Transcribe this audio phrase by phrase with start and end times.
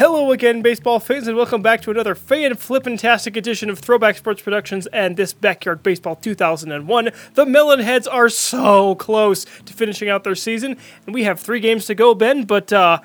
[0.00, 4.40] Hello again, baseball fans, and welcome back to another fan flippantastic edition of Throwback Sports
[4.40, 7.10] Productions and this Backyard Baseball 2001.
[7.34, 11.84] The Melonheads are so close to finishing out their season, and we have three games
[11.84, 12.44] to go, Ben.
[12.44, 13.00] But uh,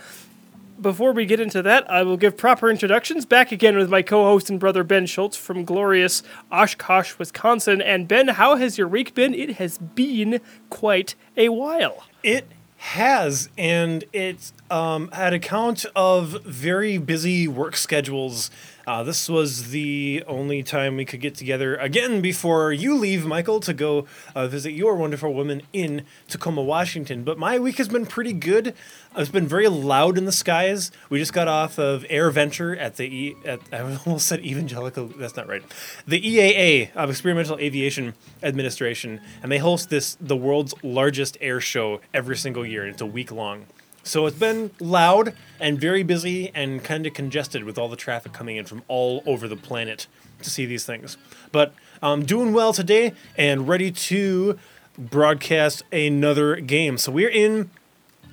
[0.79, 3.25] before we get into that, I will give proper introductions.
[3.25, 7.81] Back again with my co-host and brother Ben Schultz from glorious Oshkosh, Wisconsin.
[7.81, 9.33] And Ben, how has your week been?
[9.33, 10.39] It has been
[10.69, 12.05] quite a while.
[12.23, 12.47] It
[12.85, 18.51] has, and it's um, at account of very busy work schedules.
[18.87, 23.59] Uh, this was the only time we could get together again before you leave, Michael,
[23.61, 27.23] to go uh, visit your wonderful woman in Tacoma, Washington.
[27.23, 28.75] But my week has been pretty good.
[29.17, 30.91] It's been very loud in the skies.
[31.09, 35.07] We just got off of Air Venture at the e- at I almost said evangelical.
[35.07, 35.63] That's not right.
[36.07, 42.01] The EAA of Experimental Aviation Administration, and they host this the world's largest air show
[42.13, 43.65] every single year, it's a week long.
[44.05, 48.33] So it's been loud and very busy and kind of congested with all the traffic
[48.33, 50.05] coming in from all over the planet
[50.43, 51.17] to see these things.
[51.51, 54.59] But I'm doing well today and ready to
[54.95, 56.99] broadcast another game.
[56.99, 57.71] So we're in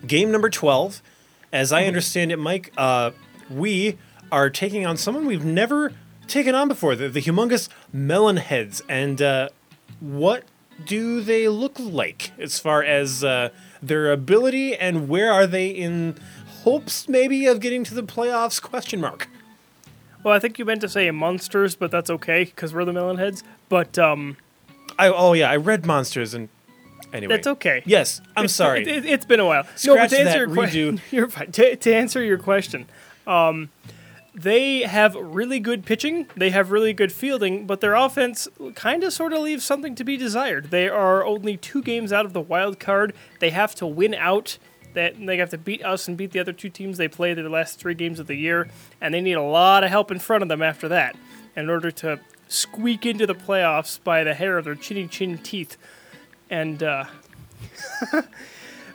[0.07, 1.03] game number 12.
[1.55, 3.13] As I understand it, Mike, uh,
[3.51, 3.97] we
[4.31, 5.95] are taking on someone we've never
[6.29, 8.83] taken on before the, the humongous melon heads.
[8.91, 9.49] And uh,
[10.01, 10.45] what
[10.85, 13.49] do they look like as far as uh,
[13.83, 16.17] their ability and where are they in
[16.63, 19.29] hopes maybe of getting to the playoffs question mark
[20.23, 23.43] Well, I think you meant to say monsters, but that's okay because we're the Melonheads.
[23.69, 24.37] But um,
[24.99, 26.49] I, oh yeah i read monsters and
[27.13, 27.83] anyway that's okay.
[27.87, 29.65] yes i'm sorry It, has been a while.
[29.65, 31.51] no, Scratch but to answer that, your question, you're fine.
[31.53, 32.87] To, to answer your question,
[33.27, 33.71] um,
[34.35, 36.27] they have really good pitching.
[36.37, 40.05] They have really good fielding, but their offense kind of sort of leaves something to
[40.05, 40.71] be desired.
[40.71, 43.15] They are only two games out of the wild card.
[43.41, 44.59] They have to win out.
[44.95, 47.49] That they have to beat us and beat the other two teams they play their
[47.49, 48.69] last three games of the year,
[49.01, 51.17] and they need a lot of help in front of them after that
[51.57, 55.79] in order to squeak into the playoffs by the hair of their chinny chin teeth.
[56.51, 57.07] And uh,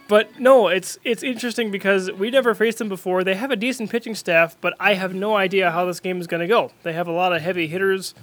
[0.08, 3.24] but no, it's it's interesting because we never faced them before.
[3.24, 6.28] They have a decent pitching staff, but I have no idea how this game is
[6.28, 6.72] going to go.
[6.84, 8.14] They have a lot of heavy hitters,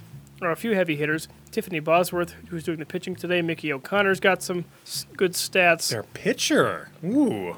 [0.43, 1.29] or a few heavy hitters.
[1.51, 3.41] Tiffany Bosworth, who's doing the pitching today.
[3.43, 5.89] Mickey O'Connor's got some s- good stats.
[5.91, 7.57] their pitcher ooh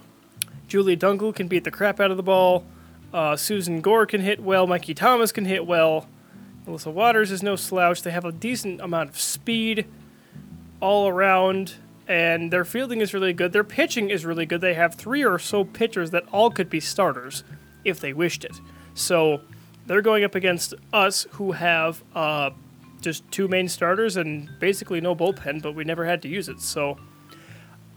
[0.69, 2.65] Julie Dunkel can beat the crap out of the ball.
[3.15, 4.67] Uh, Susan Gore can hit well.
[4.67, 6.09] Mikey Thomas can hit well.
[6.67, 8.03] Melissa Waters is no slouch.
[8.03, 9.87] They have a decent amount of speed
[10.81, 11.75] all around,
[12.09, 13.53] and their fielding is really good.
[13.53, 14.61] Their pitching is really good.
[14.61, 17.45] They have three or so pitchers that all could be starters
[17.85, 18.57] if they wished it.
[18.95, 19.41] So
[19.87, 22.51] they're going up against us, who have uh,
[23.01, 26.61] just two main starters and basically no bullpen, but we never had to use it.
[26.61, 26.99] So.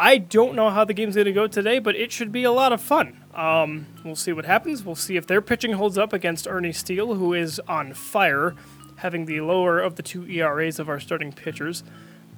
[0.01, 2.51] I don't know how the game's going to go today, but it should be a
[2.53, 3.21] lot of fun.
[3.33, 4.85] Um, we'll see what happens.
[4.85, 8.55] We'll see if their pitching holds up against Ernie Steele, who is on fire,
[8.95, 11.83] having the lower of the two ERAs of our starting pitchers.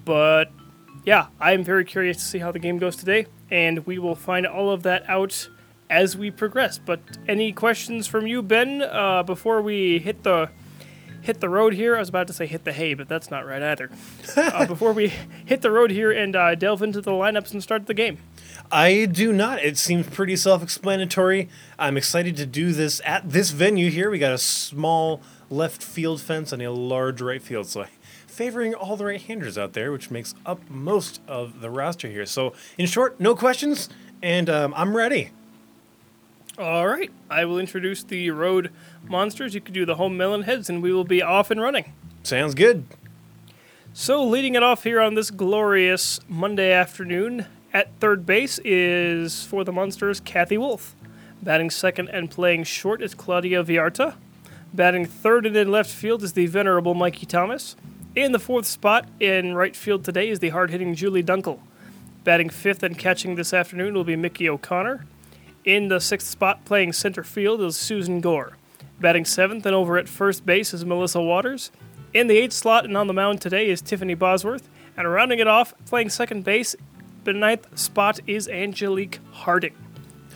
[0.05, 0.51] But
[1.05, 4.45] yeah, I'm very curious to see how the game goes today, and we will find
[4.45, 5.49] all of that out
[5.89, 6.77] as we progress.
[6.77, 10.49] But any questions from you, Ben, uh, before we hit the
[11.21, 11.95] hit the road here.
[11.95, 13.89] I was about to say hit the hay, but that's not right either.
[14.35, 15.13] uh, before we
[15.45, 18.17] hit the road here and uh, delve into the lineups and start the game.
[18.71, 19.63] I do not.
[19.63, 21.49] It seems pretty self explanatory.
[21.77, 24.09] I'm excited to do this at this venue here.
[24.09, 27.67] We got a small left field fence and a large right field.
[27.67, 27.85] So,
[28.31, 32.25] favoring all the right handers out there, which makes up most of the roster here.
[32.25, 33.89] So, in short, no questions,
[34.23, 35.31] and um, I'm ready.
[36.57, 38.71] All right, I will introduce the road
[39.07, 39.53] monsters.
[39.53, 41.93] You can do the home melon heads, and we will be off and running.
[42.23, 42.85] Sounds good.
[43.93, 49.63] So, leading it off here on this glorious Monday afternoon at third base is for
[49.63, 50.95] the Monsters, Kathy Wolf.
[51.41, 54.15] Batting second and playing short is Claudia Villarta.
[54.73, 57.75] Batting third and in left field is the venerable Mikey Thomas.
[58.13, 61.59] In the fourth spot in right field today is the hard hitting Julie Dunkel.
[62.25, 65.05] Batting fifth and catching this afternoon will be Mickey O'Connor.
[65.63, 68.57] In the sixth spot, playing center field, is Susan Gore.
[68.99, 71.71] Batting seventh and over at first base is Melissa Waters.
[72.13, 74.67] In the eighth slot and on the mound today is Tiffany Bosworth.
[74.97, 76.75] And rounding it off, playing second base,
[77.23, 79.75] the ninth spot is Angelique Harding.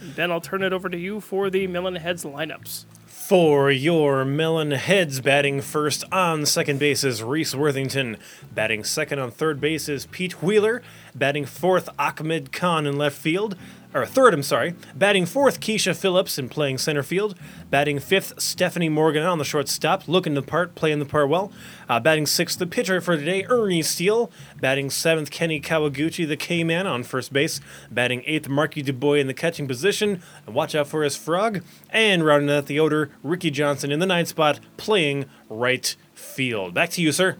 [0.01, 2.85] Then I'll turn it over to you for the Melon Heads lineups.
[3.27, 8.17] For your Melon Heads, batting first on second base is Reese Worthington.
[8.53, 10.83] Batting second on third base is Pete Wheeler.
[11.15, 13.55] Batting fourth, Ahmed Khan in left field.
[13.95, 14.75] Or third, I'm sorry.
[14.93, 17.33] Batting fourth, Keisha Phillips and playing center field.
[17.69, 21.51] Batting fifth, Stephanie Morgan on the shortstop, looking the part, playing the part well.
[21.87, 24.29] Uh, batting sixth, the pitcher for today, Ernie Steele.
[24.59, 27.61] Batting seventh, Kenny Kawaguchi, the K-man on first base.
[27.89, 30.21] Batting eighth, Marky DuBois in the catching position.
[30.45, 31.63] And watch out for his frog.
[31.89, 36.73] And rounding out the order, Ricky Johnson in the ninth spot, playing right field.
[36.73, 37.37] Back to you, sir.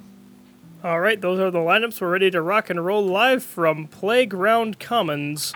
[0.86, 2.00] All right, those are the lineups.
[2.00, 5.54] We're ready to rock and roll live from Playground Commons.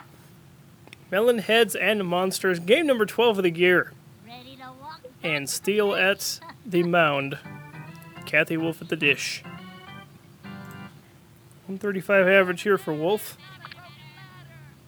[1.12, 3.94] Melon Heads and Monsters, game number 12 of the year.
[4.28, 5.02] Ready to walk?
[5.24, 7.38] And Steele at the mound.
[8.26, 9.44] Kathy Wolf at the dish.
[11.66, 13.38] 135 average here for Wolf.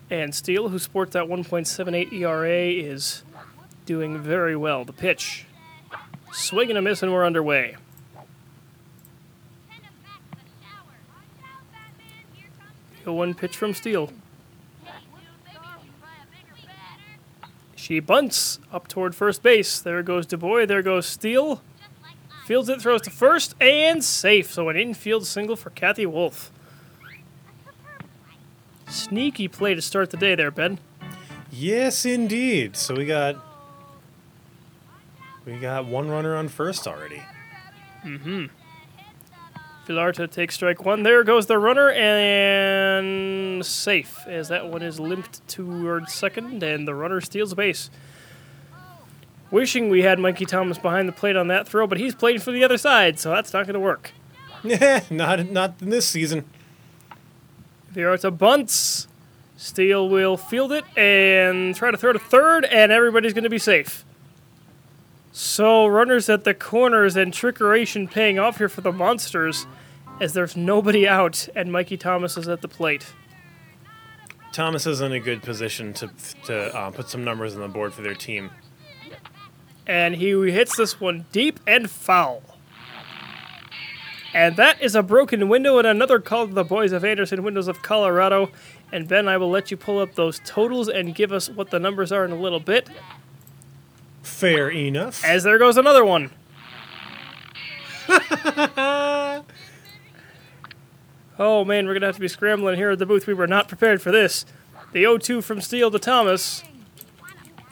[0.10, 3.24] And Steele, who sports that 1.78 ERA, is
[3.86, 4.84] doing very well.
[4.84, 5.46] The pitch.
[6.34, 7.78] Swing and a miss, and we're underway.
[9.70, 10.98] Send him back to the shower.
[11.10, 12.26] Watch out, Batman.
[12.34, 14.08] Here comes The one pitch from Steele.
[14.08, 14.92] Hey, dude,
[15.46, 17.50] maybe you should try a bigger bat.
[17.82, 19.80] She bunts up toward first base.
[19.80, 20.68] There goes DuBois.
[20.68, 21.64] There goes Steele.
[21.80, 22.46] Just like us.
[22.46, 24.54] Fields it, throws to first, and safe.
[24.54, 26.52] So an infield single for Kathy Wolf.
[28.88, 30.78] Sneaky play to start the day there, Ben.
[31.50, 32.76] Yes, indeed.
[32.76, 33.36] So we got
[35.44, 37.24] we got one runner on first already.
[38.06, 38.46] Mm-hmm.
[39.92, 41.04] Villarta takes strike one.
[41.04, 46.96] There goes the runner, and safe as that one is limped towards second, and the
[46.96, 47.90] runner steals base.
[49.50, 52.52] Wishing we had Mikey Thomas behind the plate on that throw, but he's playing for
[52.52, 54.14] the other side, so that's not going to work.
[55.10, 56.46] not not in this season.
[57.94, 59.08] Villarta bunts.
[59.58, 63.60] Steele will field it and try to throw to third, and everybody's going to be
[63.60, 64.04] safe.
[65.32, 69.68] So, runners at the corners and trickeration paying off here for the Monsters
[70.22, 73.12] as there's nobody out, and Mikey Thomas is at the plate.
[74.54, 76.10] Thomas is in a good position to
[76.46, 78.52] to uh, put some numbers on the board for their team.
[79.88, 82.44] And he hits this one deep and foul.
[84.34, 87.68] And that is a broken window and another call to the boys of Anderson Windows
[87.68, 88.52] of Colorado.
[88.92, 91.80] And Ben, I will let you pull up those totals and give us what the
[91.80, 92.88] numbers are in a little bit.
[94.22, 95.26] Fair enough.
[95.26, 96.30] As there goes another one.
[101.42, 103.26] oh man, we're gonna have to be scrambling here at the booth.
[103.26, 104.46] We were not prepared for this.
[104.94, 106.64] The 0-2 from Steele to Thomas.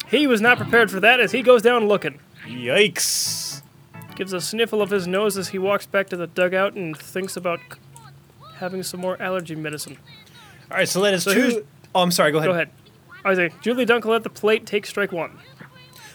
[0.07, 2.19] He was not prepared for that as he goes down looking.
[2.45, 3.62] Yikes!
[4.16, 7.38] Gives a sniffle of his nose as he walks back to the dugout and thinks
[7.38, 7.60] about
[8.56, 9.98] having some more allergy medicine.
[10.71, 11.66] All right, so that is So two.
[11.94, 12.31] Oh, I'm sorry.
[12.31, 12.48] Go ahead.
[12.48, 12.69] Go ahead.
[13.24, 15.38] I say, Julie Dunkel at the plate takes strike one.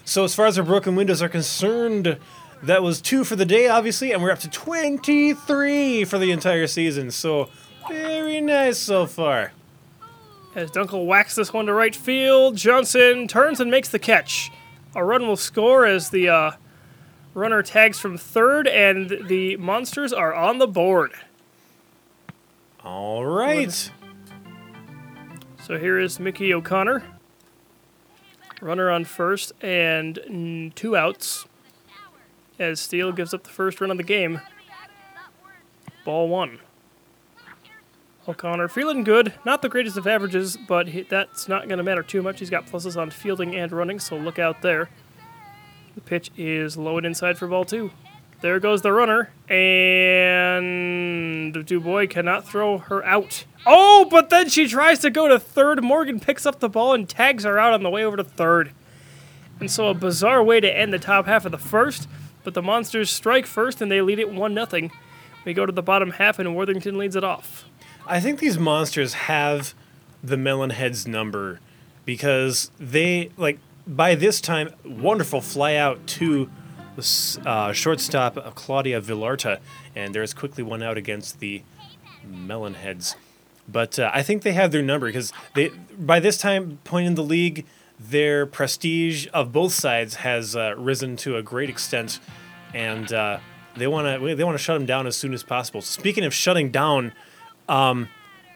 [0.04, 2.18] So as far as our broken windows are concerned,
[2.62, 6.66] that was two for the day, obviously, and we're up to 23 for the entire
[6.66, 7.10] season.
[7.10, 7.48] So
[7.88, 9.52] very nice so far.
[10.54, 14.50] As Dunkel whacks this one to right field, Johnson turns and makes the catch.
[14.94, 16.52] A run will score as the uh,
[17.34, 21.12] runner tags from third, and the Monsters are on the board.
[22.84, 23.90] All right.
[25.62, 27.02] So here is Mickey O'Connor.
[28.60, 31.46] Runner on first and two outs
[32.58, 34.40] as Steele gives up the first run of the game.
[36.04, 36.60] Ball one.
[38.26, 39.34] O'Connor feeling good.
[39.44, 42.38] Not the greatest of averages, but he, that's not going to matter too much.
[42.38, 44.88] He's got pluses on fielding and running, so look out there.
[45.94, 47.90] The pitch is low and inside for ball two.
[48.40, 50.74] There goes the runner, and
[51.66, 53.44] Dubois cannot throw her out.
[53.64, 55.82] Oh, but then she tries to go to third.
[55.82, 58.72] Morgan picks up the ball and tags her out on the way over to third.
[59.60, 62.08] And so a bizarre way to end the top half of the first,
[62.44, 64.90] but the Monsters strike first and they lead it 1 0.
[65.44, 67.64] We go to the bottom half and Worthington leads it off.
[68.06, 69.74] I think these monsters have
[70.22, 71.60] the Melonheads number
[72.04, 76.50] because they like by this time wonderful fly out to
[77.44, 79.58] uh, shortstop uh, Claudia Villarta,
[79.96, 81.62] and there's quickly one out against the
[82.26, 83.16] Melonheads.
[83.66, 87.14] But uh, I think they have their number because they by this time point in
[87.14, 87.66] the league,
[87.98, 92.20] their prestige of both sides has uh, risen to a great extent,
[92.72, 93.38] and uh,
[93.76, 95.80] they want to they want to shut them down as soon as possible.
[95.80, 97.12] Speaking of shutting down,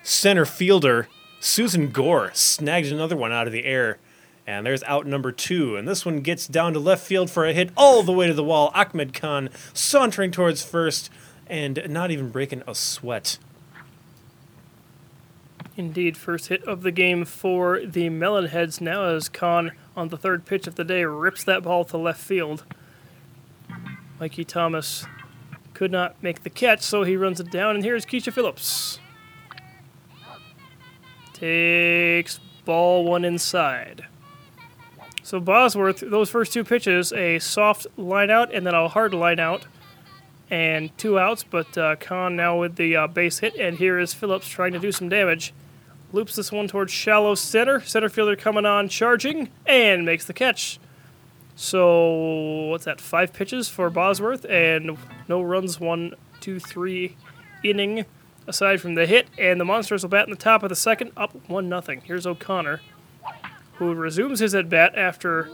[0.03, 1.09] center fielder
[1.41, 3.99] Susan Gore snagged another one out of the air.
[4.47, 5.77] And there's out number two.
[5.77, 8.35] And this one gets down to left field for a hit all the way to
[8.35, 8.73] the wall.
[8.75, 11.11] Ahmed Khan sauntering towards first
[11.47, 13.39] and not even breaking a sweat.
[15.79, 20.45] Indeed, first hit of the game for the Melonheads now as Khan on the third
[20.45, 22.65] pitch of the day rips that ball to left field.
[24.19, 25.07] Mikey Thomas
[25.75, 28.99] could not make the catch, so he runs it down, and here's Keisha Phillips.
[31.33, 34.07] Takes ball one inside.
[35.23, 39.39] So Bosworth, those first two pitches, a soft line out and then a hard line
[39.39, 39.67] out,
[40.51, 41.45] and two outs.
[41.45, 44.81] But uh, Khan now with the uh, base hit, and here is Phillips trying to
[44.81, 45.55] do some damage.
[46.13, 47.81] Loops this one towards shallow center.
[47.81, 50.79] Center fielder coming on, charging, and makes the catch.
[51.55, 53.01] So what's that?
[53.01, 54.97] Five pitches for Bosworth, and
[55.29, 55.79] no runs.
[55.81, 57.17] One, two, three
[57.63, 58.07] inning
[58.47, 61.13] aside from the hit, and the Monsters will bat in the top of the second,
[61.17, 62.01] up one nothing.
[62.03, 62.81] Here's O'Connor,
[63.75, 65.51] who resumes his at bat after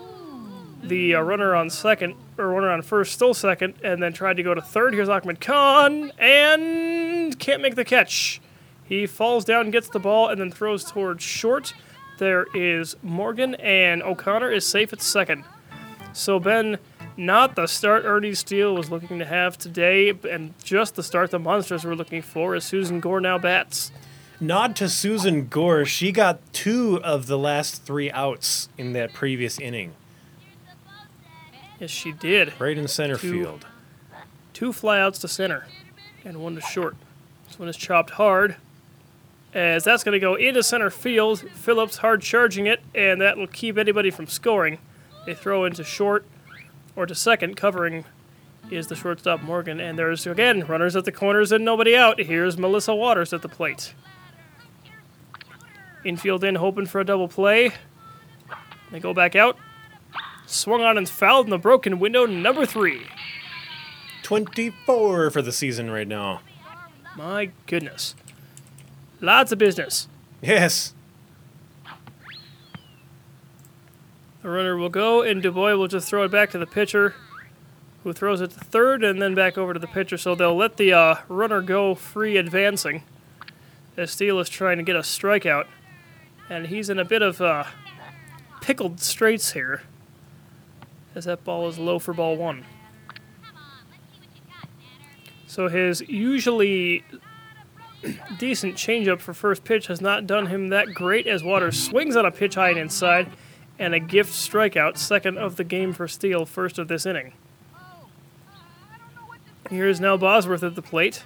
[0.83, 4.43] the uh, runner on second or runner on first stole second, and then tried to
[4.43, 4.95] go to third.
[4.95, 8.41] Here's Ahmed Khan, and can't make the catch.
[8.85, 11.73] He falls down, gets the ball, and then throws towards short.
[12.19, 15.45] There is Morgan, and O'Connor is safe at second.
[16.12, 16.79] So Ben,
[17.17, 21.38] not the start Ernie Steele was looking to have today, and just the start the
[21.38, 23.91] Monsters were looking for as Susan Gore now bats.
[24.41, 25.85] Nod to Susan Gore.
[25.87, 29.95] She got two of the last three outs in that previous inning,
[31.81, 32.53] Yes, she did.
[32.61, 33.31] right in center Two.
[33.43, 33.67] field.
[34.53, 35.67] Two flyouts to center,
[36.25, 36.97] and one to short.
[37.49, 38.57] This one is chopped hard,
[39.55, 41.41] as that's going to go into center field.
[41.53, 44.79] Phillips hard charging it, and that will keep anybody from scoring.
[45.25, 46.27] They throw into short
[46.97, 48.05] or to second, covering
[48.71, 49.81] is the shortstop Morgan.
[49.81, 52.21] And there's again runners at the corners and nobody out.
[52.21, 53.95] Here's Melissa Waters at the plate.
[56.05, 57.73] Infield in, hoping for a double play.
[58.91, 59.57] They go back out.
[60.47, 63.07] Swung on and fouled in the broken window, number three.
[64.23, 66.41] 24 for the season right now.
[67.17, 68.15] My goodness.
[69.25, 70.07] Lots of business.
[70.43, 70.93] Yes.
[74.43, 77.14] The runner will go, and Dubois will just throw it back to the pitcher,
[78.02, 80.19] who throws it to third and then back over to the pitcher.
[80.19, 83.02] So they'll let the uh, runner go free advancing
[83.97, 85.69] as Steele is trying to get a strikeout.
[86.50, 87.64] And he's in a bit of uh,
[88.61, 89.81] pickled straits here
[91.14, 92.66] as that ball is low for ball one.
[95.47, 97.04] So his usually
[98.39, 102.27] decent changeup for first pitch has not done him that great as Waters swings on
[102.27, 103.31] a pitch high and inside
[103.79, 107.33] and a gift strikeout, second of the game for Steele, first of this inning.
[109.71, 111.25] Here is now Bosworth at the plate.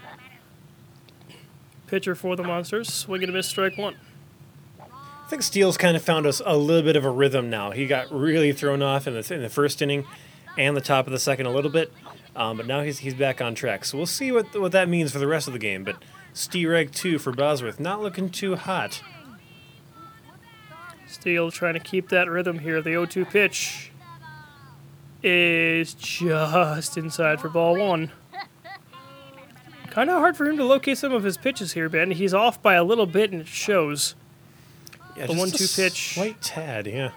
[1.86, 3.96] Pitcher for the Monsters, swing and a miss, strike one.
[4.80, 7.70] I think Steele's kind of found us a little bit of a rhythm now.
[7.70, 10.06] He got really thrown off in the, in the first inning
[10.56, 11.92] and the top of the second a little bit,
[12.34, 13.84] um, but now he's, he's back on track.
[13.84, 15.84] So we'll see what, what that means for the rest of the game.
[15.84, 15.96] But
[16.38, 19.02] Steereg 2 for Bosworth, not looking too hot.
[21.08, 22.80] Steele trying to keep that rhythm here.
[22.80, 23.90] The 0 2 pitch
[25.20, 28.12] is just inside for ball one.
[29.90, 32.12] Kind of hard for him to locate some of his pitches here, Ben.
[32.12, 34.14] He's off by a little bit and it shows.
[35.16, 36.14] Yeah, The 1-2 pitch.
[36.14, 37.10] Slight tad, yeah.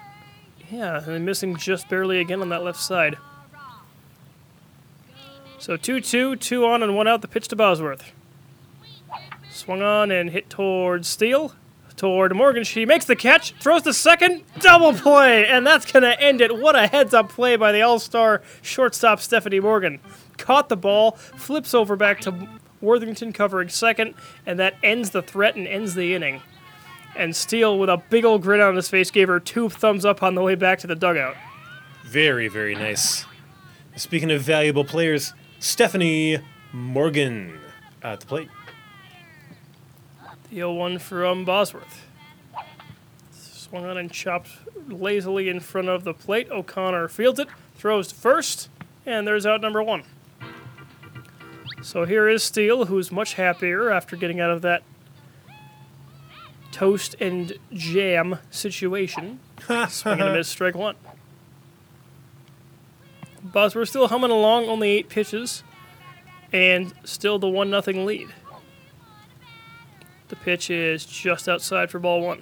[0.71, 3.17] Yeah, and missing just barely again on that left side.
[5.59, 7.21] So 2 2, 2 on and 1 out.
[7.21, 8.13] The pitch to Bosworth.
[9.62, 11.53] Swung on and hit towards Steele.
[11.96, 12.63] Toward Morgan.
[12.63, 16.58] She makes the catch, throws the second, double play, and that's going to end it.
[16.58, 20.00] What a heads up play by the all star shortstop Stephanie Morgan.
[20.39, 22.50] Caught the ball, flips over back to
[22.82, 24.15] Worthington covering second,
[24.48, 26.41] and that ends the threat and ends the inning.
[27.15, 30.24] And Steele, with a big old grin on his face, gave her two thumbs up
[30.24, 31.36] on the way back to the dugout.
[32.03, 33.25] Very, very nice.
[33.96, 36.39] Speaking of valuable players, Stephanie
[36.74, 37.60] Morgan
[38.01, 38.50] at the plate.
[40.51, 42.05] The 0 1 from um, Bosworth.
[43.31, 44.50] Swung on and chopped
[44.89, 46.51] lazily in front of the plate.
[46.51, 48.67] O'Connor fields it, throws to first,
[49.05, 50.03] and there's out number one.
[51.81, 54.84] So here is Steele, who's much happier after getting out of that
[56.74, 59.39] toast and jam situation.
[59.88, 60.98] Swing and a miss, strike one.
[63.41, 65.63] Bosworth still humming along, only eight pitches,
[66.51, 68.27] and still the 1 0 lead.
[70.31, 72.41] The pitch is just outside for ball one.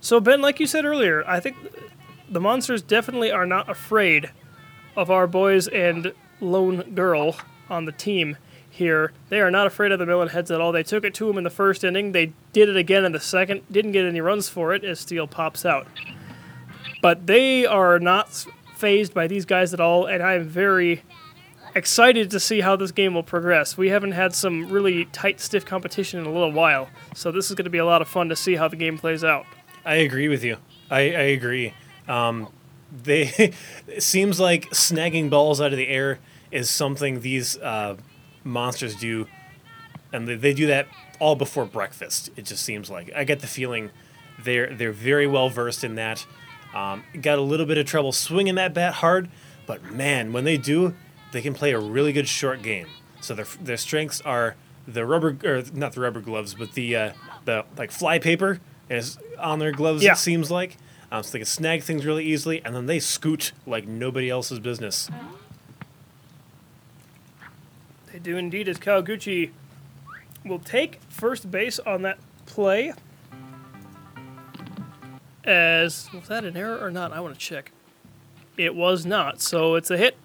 [0.00, 1.58] So, Ben, like you said earlier, I think
[2.26, 4.30] the Monsters definitely are not afraid
[4.96, 7.36] of our boys and lone girl
[7.68, 8.38] on the team
[8.70, 9.12] here.
[9.28, 10.72] They are not afraid of the Melon Heads at all.
[10.72, 12.12] They took it to them in the first inning.
[12.12, 13.60] They did it again in the second.
[13.70, 15.86] Didn't get any runs for it as Steele pops out.
[17.02, 21.02] But they are not phased by these guys at all, and I am very
[21.74, 23.76] excited to see how this game will progress.
[23.76, 27.54] We haven't had some really tight, stiff competition in a little while, so this is
[27.54, 29.46] going to be a lot of fun to see how the game plays out.
[29.84, 30.56] I agree with you.
[30.90, 31.74] I, I agree.
[32.08, 32.48] Um,
[32.92, 33.52] they
[33.86, 36.18] it seems like snagging balls out of the air
[36.50, 37.96] is something these uh,
[38.44, 39.26] monsters do,
[40.12, 42.30] and they, they do that all before breakfast.
[42.36, 43.90] It just seems like I get the feeling
[44.42, 46.26] They're they're very well versed in that.
[46.74, 49.28] Um, got a little bit of trouble swinging that bat hard,
[49.66, 50.94] but man, when they do,
[51.32, 52.86] they can play a really good short game.
[53.20, 54.56] So their their strengths are
[54.86, 57.12] the rubber or not the rubber gloves, but the uh,
[57.44, 60.02] the like fly paper is on their gloves.
[60.02, 60.12] Yeah.
[60.12, 60.76] It seems like.
[61.12, 64.60] Um, so they can snag things really easily, and then they scoot like nobody else's
[64.60, 65.10] business.
[68.12, 69.50] They do indeed, as Kawaguchi
[70.44, 72.92] will take first base on that play.
[75.42, 77.12] As was that an error or not?
[77.12, 77.72] I want to check.
[78.56, 80.16] It was not, so it's a hit.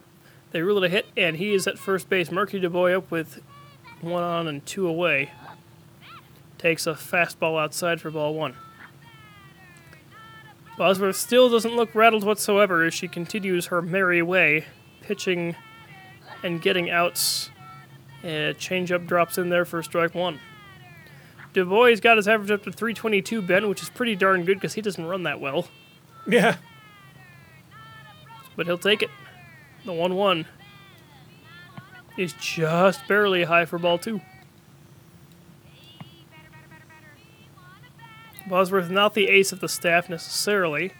[0.55, 2.31] They rule it a hit, and he is at first base.
[2.31, 3.41] Marky DuBois up with
[3.99, 5.31] one on and two away.
[6.57, 8.55] Takes a fastball outside for ball one.
[10.77, 14.63] Bosworth still doesn't look rattled whatsoever as she continues her merry way,
[15.01, 15.57] pitching
[16.41, 17.49] and getting outs.
[18.23, 20.39] Uh, changeup drops in there for strike one.
[21.51, 24.81] DuBois got his average up to 322, Ben, which is pretty darn good because he
[24.81, 25.67] doesn't run that well.
[26.25, 26.55] Yeah.
[28.55, 29.09] But he'll take it.
[29.85, 30.45] The 1 1
[32.17, 34.21] is just barely high for ball two.
[38.47, 40.93] Bosworth not the ace of the staff necessarily,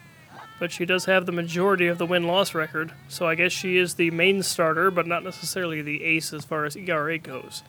[0.59, 3.77] but she does have the majority of the win loss record, so I guess she
[3.77, 7.63] is the main starter, but not necessarily the ace as far as ERA goes.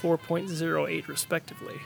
[0.00, 1.80] 4.08 respectively.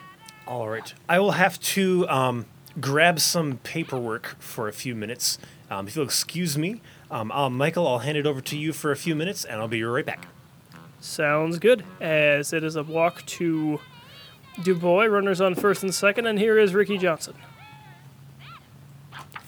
[0.47, 0.93] All right.
[1.09, 2.47] I will have to um,
[2.81, 5.39] grab some paperwork for a few minutes.
[5.71, 6.81] Um, if you'll excuse me,
[7.11, 9.69] um, I'll, Michael, I'll hand it over to you for a few minutes, and I'll
[9.69, 10.27] be right back.
[11.01, 13.81] Sounds good, as it is a walk to
[14.63, 17.35] Dubois, runners on first and second, and here is Ricky Johnson.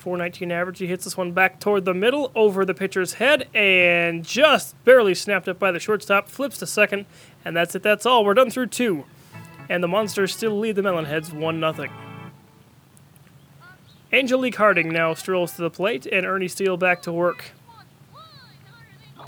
[0.00, 0.79] 419 average.
[0.79, 5.14] He hits this one back toward the middle, over the pitcher's head, and just barely
[5.14, 6.29] snapped up by the shortstop.
[6.29, 7.07] Flips to second,
[7.45, 7.83] and that's it.
[7.83, 8.25] That's all.
[8.25, 9.05] We're done through two.
[9.69, 12.10] And the Monsters still lead the Melonheads 1 0.
[14.12, 17.52] Angelique Harding now strolls to the plate, and Ernie Steele back to work.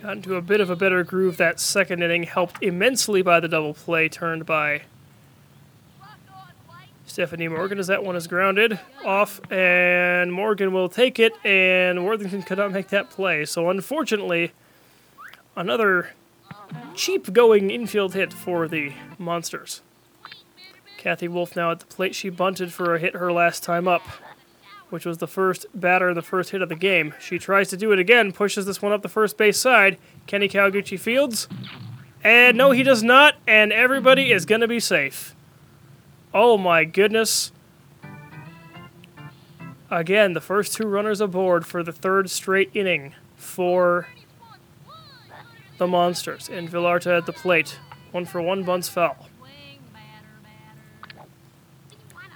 [0.01, 3.47] Got into a bit of a better groove that second inning, helped immensely by the
[3.47, 4.83] double play turned by
[7.07, 12.43] Stephanie Morgan as that one is grounded off, and Morgan will take it, and Worthington
[12.43, 13.45] could not make that play.
[13.45, 14.53] So unfortunately,
[15.55, 16.11] another
[16.97, 19.83] cheap going infield hit for the Monsters.
[20.97, 22.15] Kathy Wolf now at the plate.
[22.15, 24.03] She bunted for a hit her last time up,
[24.93, 27.15] which was the first batter, the first hit of the game.
[27.19, 29.97] She tries to do it again, pushes this one up the first base side.
[30.27, 31.49] Kenny Kawaguchi fields.
[32.23, 35.35] And no, he does not, and everybody is going to be safe.
[36.35, 37.53] Oh my goodness.
[39.91, 44.09] Again, the first two runners aboard for the third straight inning for
[45.79, 46.51] the Monsters.
[46.51, 47.79] And Villarta at the plate.
[48.11, 49.31] One for one, bunts foul.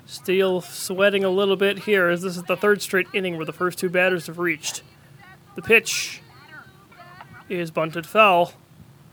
[0.06, 3.52] Steele sweating a little bit here as this is the third straight inning where the
[3.52, 4.82] first two batters have reached.
[5.56, 6.22] The pitch
[7.48, 8.52] is bunted foul,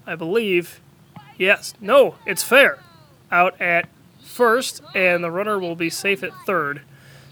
[0.06, 0.80] I believe.
[1.38, 2.80] Yes, no, it's fair.
[3.32, 3.90] Out at
[4.24, 6.82] first, and the runner will be safe at third.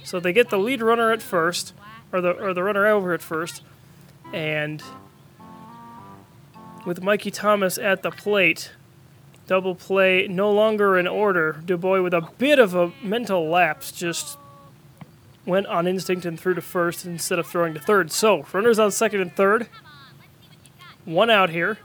[0.03, 1.73] So they get the lead runner at first,
[2.11, 3.61] or the or the runner over at first,
[4.33, 4.81] and
[6.85, 8.71] with Mikey Thomas at the plate,
[9.51, 11.61] double play no longer in order.
[11.65, 14.37] Dubois with a bit of a mental lapse just
[15.45, 18.13] went on instinct and threw to first instead of throwing to third.
[18.13, 19.67] So runners on second and third.
[21.03, 21.79] One out here.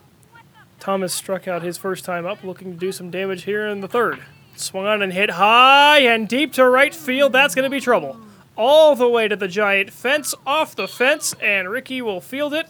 [0.78, 3.88] Thomas struck out his first time up, looking to do some damage here in the
[3.88, 4.22] third.
[4.54, 7.32] Swung on and hit high and deep to right field.
[7.32, 8.16] That's going to be trouble.
[8.56, 12.68] All the way to the giant fence, off the fence, and Ricky will field it.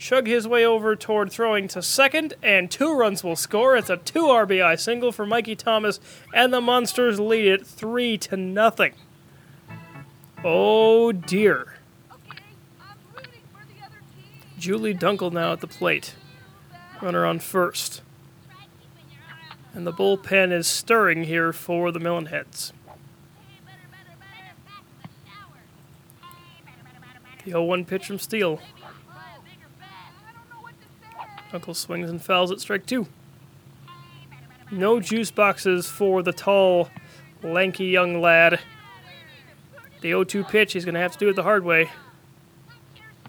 [0.00, 3.76] Chug his way over toward throwing to second, and two runs will score.
[3.76, 6.00] It's a two RBI single for Mikey Thomas,
[6.32, 8.94] and the Monsters lead it three to nothing.
[10.42, 11.74] Oh dear.
[14.58, 16.14] Julie Dunkel now at the plate.
[17.02, 18.00] Runner on first.
[19.74, 22.72] And the bullpen is stirring here for the Melonheads.
[27.44, 28.60] The 0 1 pitch from Steele.
[31.50, 33.06] Dunkel swings and fouls at strike two.
[34.70, 36.88] No juice boxes for the tall,
[37.42, 38.60] lanky young lad.
[40.00, 41.90] The 0 2 pitch, he's going to have to do it the hard way.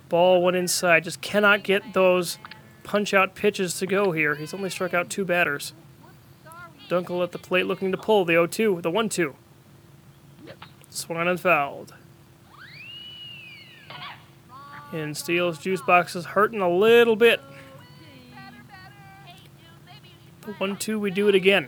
[0.07, 1.03] Ball went inside.
[1.03, 2.38] Just cannot get those
[2.84, 4.36] punch out pitches to go here.
[4.36, 5.73] He's only struck out two batters.
[6.89, 9.36] Dunkel at the plate looking to pull the 0 2, the 1 2.
[10.89, 11.95] Swung and fouled.
[14.91, 17.39] And Steele's juice box is hurting a little bit.
[20.45, 21.67] 1 2, we do it again.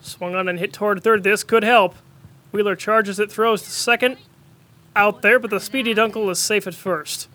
[0.00, 1.22] Swung on and hit toward third.
[1.22, 1.94] This could help.
[2.52, 4.16] Wheeler charges it, throws to second,
[4.94, 7.28] out there, but the speedy Dunkel is safe at first.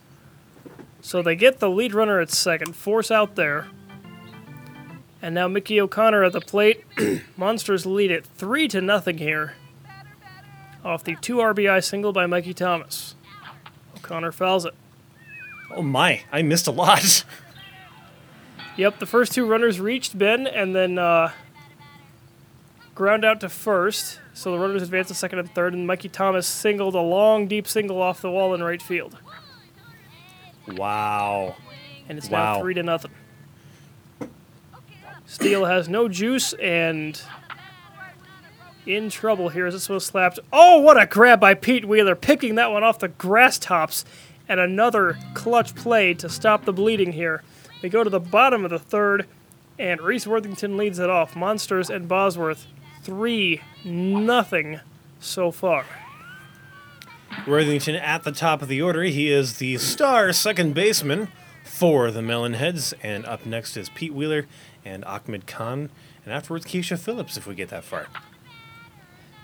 [1.01, 3.67] So they get the lead runner at second, force out there.
[5.21, 6.85] And now Mickey O'Connor at the plate.
[7.37, 9.55] Monsters lead it three to nothing here.
[10.85, 13.15] Off the two RBI single by Mikey Thomas.
[13.97, 14.73] O'Connor fouls it.
[15.71, 17.25] Oh my, I missed a lot.
[18.79, 21.33] Yep, the first two runners reached Ben and then uh,
[22.95, 24.21] ground out to first.
[24.33, 27.67] So the runners advance to second and third, and Mikey Thomas singled a long, deep
[27.67, 29.17] single off the wall in right field.
[30.65, 31.57] Wow.
[32.07, 32.53] And it's Wow.
[32.53, 33.11] now three to nothing.
[35.25, 37.21] Steele has no juice and
[38.85, 40.39] in trouble here as this was slapped.
[40.53, 44.05] Oh, what a grab by Pete Wheeler, picking that one off the grass tops,
[44.47, 47.43] and another clutch play to stop the bleeding here.
[47.81, 49.25] We go to the bottom of the third,
[49.77, 51.35] and Reese Worthington leads it off.
[51.35, 52.67] Monsters and Bosworth,
[53.03, 54.81] three nothing
[55.19, 55.85] so far.
[57.47, 59.03] Worthington at the top of the order.
[59.03, 61.29] He is the star second baseman
[61.63, 62.93] for the Melonheads.
[63.01, 64.47] And up next is Pete Wheeler
[64.83, 65.89] and Ahmed Khan.
[66.25, 68.07] And afterwards, Keisha Phillips, if we get that far.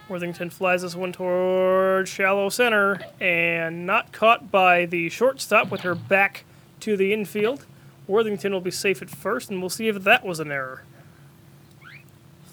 [0.10, 5.95] Worthington flies this one toward shallow center and not caught by the shortstop with her
[5.95, 6.43] back
[6.82, 7.65] to the infield.
[8.08, 10.84] Worthington will be safe at first, and we'll see if that was an error.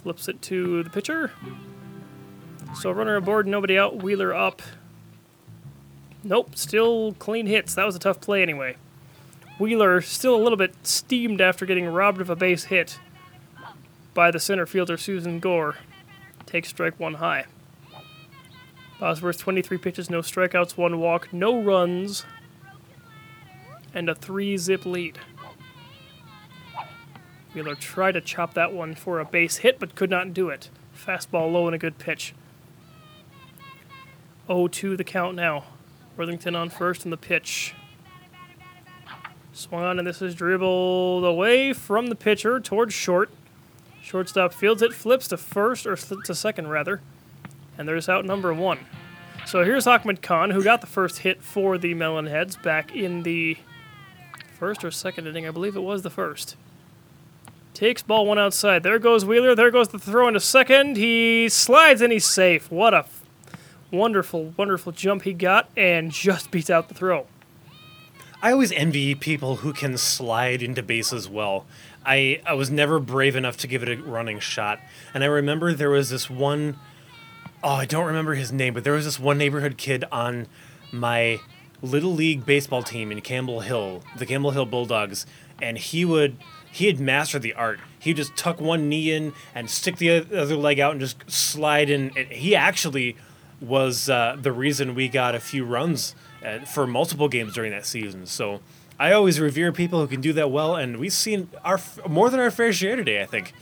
[0.03, 1.33] Flips it to the pitcher.
[2.75, 4.63] So runner aboard, nobody out, Wheeler up.
[6.25, 7.75] Nope, still clean hits.
[7.75, 8.77] That was a tough play anyway.
[9.59, 12.99] Wheeler still a little bit steamed after getting robbed of a base hit
[14.15, 15.77] by the center fielder Susan Gore
[16.47, 17.47] takes strike one high.
[18.99, 22.25] Bosworth 23 pitches, no strikeouts, one walk, no runs,
[23.93, 25.19] and a three zip lead.
[27.55, 30.71] Wheeler tried to chop that one for a base hit, but could not do it.
[30.97, 32.35] Fastball low and a good pitch.
[34.47, 35.65] 0 2 the count now.
[36.17, 37.75] Worthington on first and the pitch.
[39.53, 43.31] Swung on, and this is dribbled away from the pitcher towards short.
[44.03, 47.01] Shortstop fields it, flips to first, or to second rather,
[47.79, 48.81] and there's out number one.
[49.47, 53.59] So here's Ahmed Khan, who got the first hit for the Melonheads back in the
[54.59, 55.47] first or second inning.
[55.47, 56.57] I believe it was the first.
[57.75, 58.83] Takes ball one outside.
[58.83, 59.55] There goes Wheeler.
[59.55, 60.97] There goes the throw into second.
[60.97, 62.71] He slides and he's safe.
[62.71, 63.23] What a f-
[63.91, 67.27] wonderful, wonderful jump he got, and just beats out the throw.
[68.43, 71.65] I always envy people who can slide into bases well.
[72.05, 74.81] I, I was never brave enough to give it a running shot.
[75.15, 76.77] And I remember there was this one
[77.63, 80.47] oh, I don't remember his name, but there was this one neighborhood kid on
[80.91, 81.41] my
[81.81, 85.27] little league baseball team in Campbell Hill, the Campbell Hill Bulldogs,
[85.61, 86.37] and he would
[86.73, 87.79] he had mastered the art.
[87.99, 91.91] He'd just tuck one knee in and stick the other leg out and just slide
[91.91, 92.11] in.
[92.17, 93.15] And he actually
[93.61, 97.85] was uh, the reason we got a few runs uh, for multiple games during that
[97.85, 98.25] season.
[98.25, 98.61] So
[98.99, 102.41] I always revere people who can do that well, and we've seen our more than
[102.41, 103.21] our fair share today.
[103.21, 103.53] I think.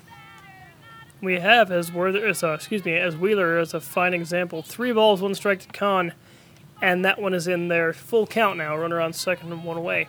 [1.20, 4.62] We have as Werther, uh, excuse me, as Wheeler as a fine example.
[4.62, 6.14] Three balls, one strike to Khan,
[6.81, 7.92] and that one is in there.
[7.92, 8.77] Full count now.
[8.77, 10.07] Runner on second and one away.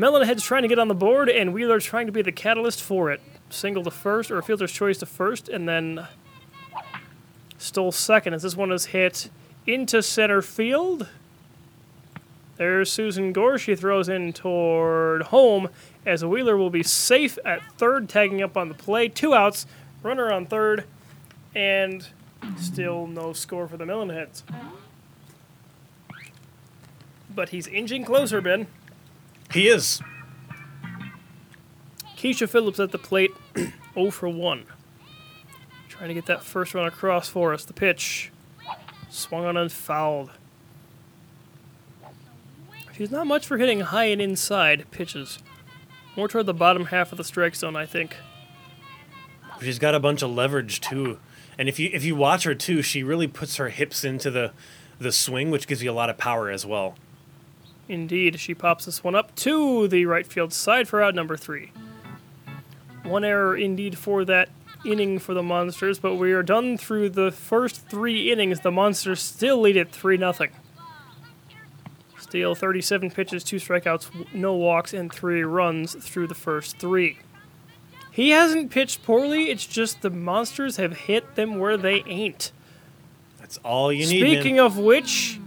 [0.00, 3.10] Melonhead's trying to get on the board, and Wheeler's trying to be the catalyst for
[3.10, 3.20] it.
[3.50, 6.06] Single to first, or fielder's choice to first, and then
[7.58, 9.28] stole second as this one is hit
[9.66, 11.08] into center field.
[12.56, 13.58] There's Susan Gore.
[13.58, 15.68] She throws in toward home
[16.06, 19.08] as Wheeler will be safe at third, tagging up on the play.
[19.08, 19.66] Two outs,
[20.02, 20.84] runner on third,
[21.54, 22.06] and
[22.56, 24.42] still no score for the Melonheads.
[27.34, 28.66] But he's inching closer, Ben.
[29.52, 30.00] He is.
[32.16, 33.32] Keisha Phillips at the plate,
[33.94, 34.64] 0 for 1.
[35.88, 37.64] Trying to get that first run across for us.
[37.64, 38.30] The pitch
[39.08, 40.30] swung on and fouled.
[42.96, 45.38] She's not much for hitting high and inside pitches.
[46.16, 48.16] More toward the bottom half of the strike zone, I think.
[49.62, 51.18] She's got a bunch of leverage too,
[51.58, 54.52] and if you if you watch her too, she really puts her hips into the
[54.98, 56.94] the swing, which gives you a lot of power as well.
[57.90, 61.72] Indeed, she pops this one up to the right field side for out number three.
[63.02, 64.48] One error indeed for that
[64.84, 68.60] inning for the Monsters, but we are done through the first three innings.
[68.60, 70.32] The Monsters still lead it 3 0.
[72.16, 77.18] Steele 37 pitches, 2 strikeouts, no walks, and 3 runs through the first three.
[78.12, 82.52] He hasn't pitched poorly, it's just the Monsters have hit them where they ain't.
[83.40, 84.20] That's all you need.
[84.20, 85.40] Speaking of which,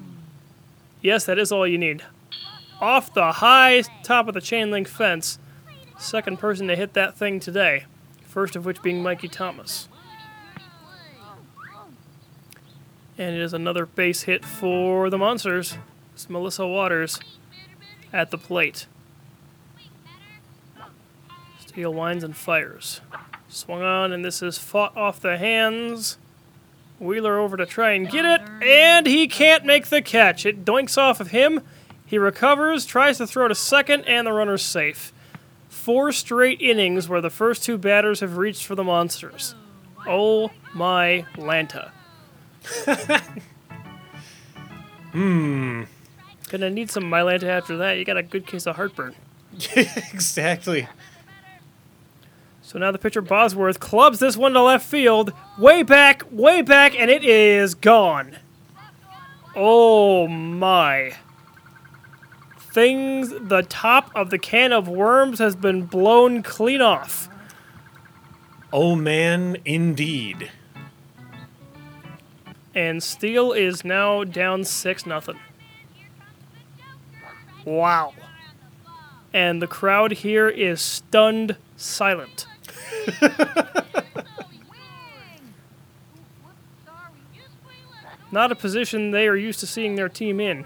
[1.01, 2.03] yes, that is all you need.
[2.83, 5.39] Off the high top of the chain link fence,
[5.97, 7.85] second person to hit that thing today.
[8.25, 9.87] First of which being Mikey Thomas.
[13.17, 15.77] And it is another base hit for the Monsters.
[16.13, 17.21] It's Melissa Waters
[18.11, 18.87] at the plate.
[21.65, 22.99] Steele winds and fires.
[23.47, 26.17] Swung on, and this is fought off the hands.
[26.99, 30.45] Wheeler over to try and get it, and he can't make the catch.
[30.45, 31.61] It doinks off of him.
[32.13, 35.11] He recovers, tries to throw to second, and the runner's safe.
[35.67, 39.55] Four straight innings where the first two batters have reached for the Monsters.
[40.05, 41.89] Oh my Lanta.
[45.11, 45.85] Hmm.
[46.49, 47.97] Gonna need some Mylanta after that.
[47.97, 49.15] You got a good case of heartburn.
[49.75, 50.87] exactly.
[52.61, 56.93] So now the pitcher Bosworth clubs this one to left field, way back, way back,
[56.95, 58.37] and it is gone.
[59.55, 61.13] Oh my.
[62.73, 67.29] Things, the top of the can of worms has been blown clean off.
[68.71, 70.49] Oh man, indeed.
[72.73, 75.39] And Steele is now down 6 nothing.
[77.63, 78.15] Wow.
[79.31, 82.47] And the crowd here is stunned silent.
[88.31, 90.65] Not a position they are used to seeing their team in.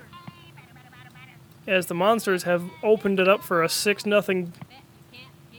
[1.67, 4.53] As the Monsters have opened it up for a 6 nothing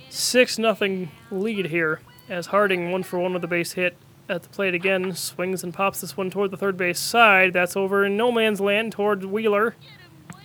[0.09, 3.95] 6 nothing lead here as Harding one for one with the base hit
[4.27, 7.53] at the plate again swings and pops this one toward the third base side.
[7.53, 9.77] That's over in no man's land toward Wheeler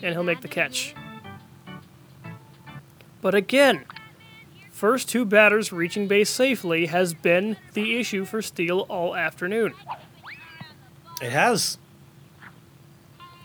[0.02, 0.94] and he'll make the catch.
[3.22, 3.86] But again,
[4.70, 9.74] first two batters reaching base safely has been the issue for Steele all afternoon.
[11.22, 11.78] It has.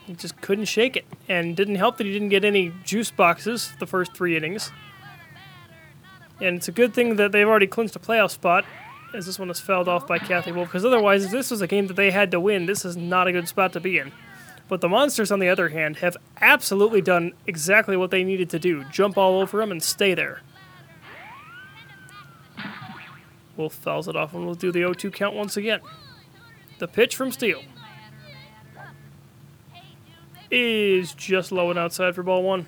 [0.09, 1.05] He just couldn't shake it.
[1.29, 4.73] And didn't help that he didn't get any juice boxes the first three innings.
[6.41, 8.65] And it's a good thing that they've already clinched a playoff spot,
[9.13, 11.67] as this one is fouled off by Kathy Wolf, because otherwise, if this was a
[11.67, 14.13] game that they had to win, this is not a good spot to be in.
[14.67, 18.59] But the Monsters, on the other hand, have absolutely done exactly what they needed to
[18.59, 20.41] do jump all over him and stay there.
[23.57, 25.81] Wolf fouls it off, and we'll do the 0 2 count once again.
[26.79, 27.63] The pitch from Steele
[30.51, 32.67] is just low and outside for ball one.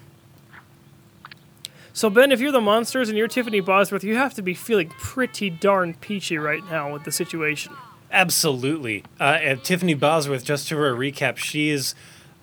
[1.93, 4.91] So, Ben, if you're the Monsters and you're Tiffany Bosworth, you have to be feeling
[4.91, 7.73] pretty darn peachy right now with the situation.
[8.13, 9.05] Absolutely.
[9.19, 11.95] Uh, and Tiffany Bosworth, just to her recap, she is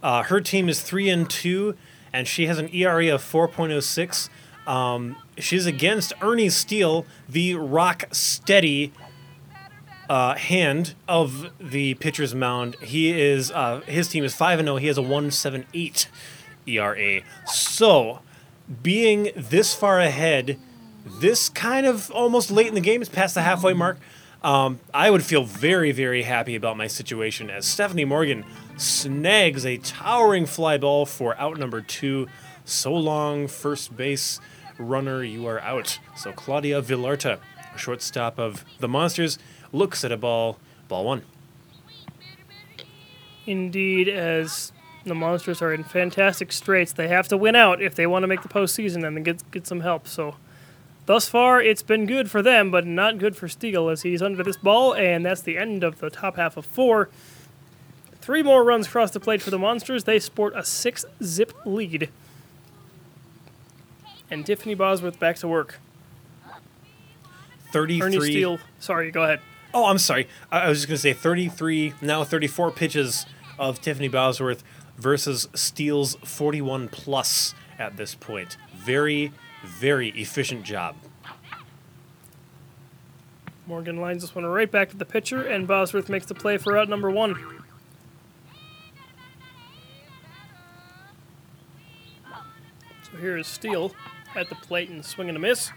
[0.03, 1.75] uh, her team is three and two,
[2.13, 4.29] and she has an ERA of four point oh six.
[4.65, 8.91] Um, she's against Ernie Steele, the rock steady
[10.09, 12.75] uh, hand of the pitcher's mound.
[12.81, 14.77] He is uh, his team is five and zero.
[14.77, 16.09] He has a one seven eight
[16.65, 17.21] ERA.
[17.45, 18.19] So,
[18.83, 20.59] being this far ahead,
[21.05, 23.97] this kind of almost late in the game, it's past the halfway mark.
[24.43, 28.45] Um, I would feel very, very happy about my situation as Stephanie Morgan
[28.77, 32.27] snags a towering fly ball for out number two.
[32.63, 34.39] So long, first base
[34.77, 35.99] runner, you are out.
[36.15, 37.39] So Claudia Villarta,
[37.75, 39.39] shortstop of the Monsters,
[39.71, 41.23] looks at a ball, ball one.
[43.45, 44.71] Indeed, as
[45.05, 48.27] the Monsters are in fantastic straits, they have to win out if they want to
[48.27, 50.07] make the postseason and get get some help.
[50.07, 50.35] So,
[51.05, 54.43] thus far, it's been good for them, but not good for Steele as he's under
[54.43, 57.09] this ball, and that's the end of the top half of four.
[58.19, 60.03] Three more runs across the plate for the Monsters.
[60.03, 62.09] They sport a six zip lead.
[64.29, 65.79] And Tiffany Bosworth back to work.
[67.71, 68.05] 33.
[68.05, 69.39] Ernie Steele, sorry, go ahead.
[69.73, 70.27] Oh, I'm sorry.
[70.51, 73.25] I I was just going to say 33, now 34 pitches
[73.59, 74.63] of Tiffany Bosworth
[74.97, 78.57] versus Steele's 41 plus at this point.
[78.75, 79.31] Very,
[79.63, 80.95] very efficient job.
[83.67, 86.77] Morgan lines this one right back to the pitcher, and Bosworth makes the play for
[86.77, 87.35] out number one.
[93.03, 93.93] So here is Steele
[94.35, 95.71] at the plate and swinging a miss.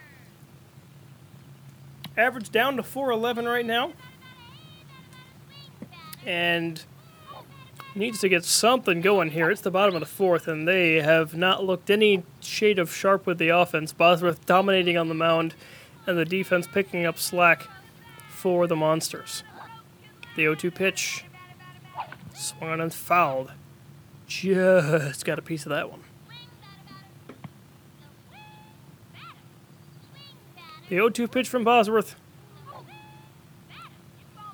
[2.16, 3.92] Average down to 411 right now.
[6.26, 6.84] And
[7.94, 9.50] needs to get something going here.
[9.50, 13.26] It's the bottom of the fourth, and they have not looked any shade of sharp
[13.26, 13.92] with the offense.
[13.92, 15.54] Bosworth dominating on the mound,
[16.06, 17.66] and the defense picking up slack
[18.28, 19.42] for the Monsters.
[20.36, 21.24] The 0 2 pitch.
[22.34, 23.52] Swung on and fouled.
[24.26, 26.00] Just got a piece of that one.
[30.90, 32.16] The 0 2 pitch from Bosworth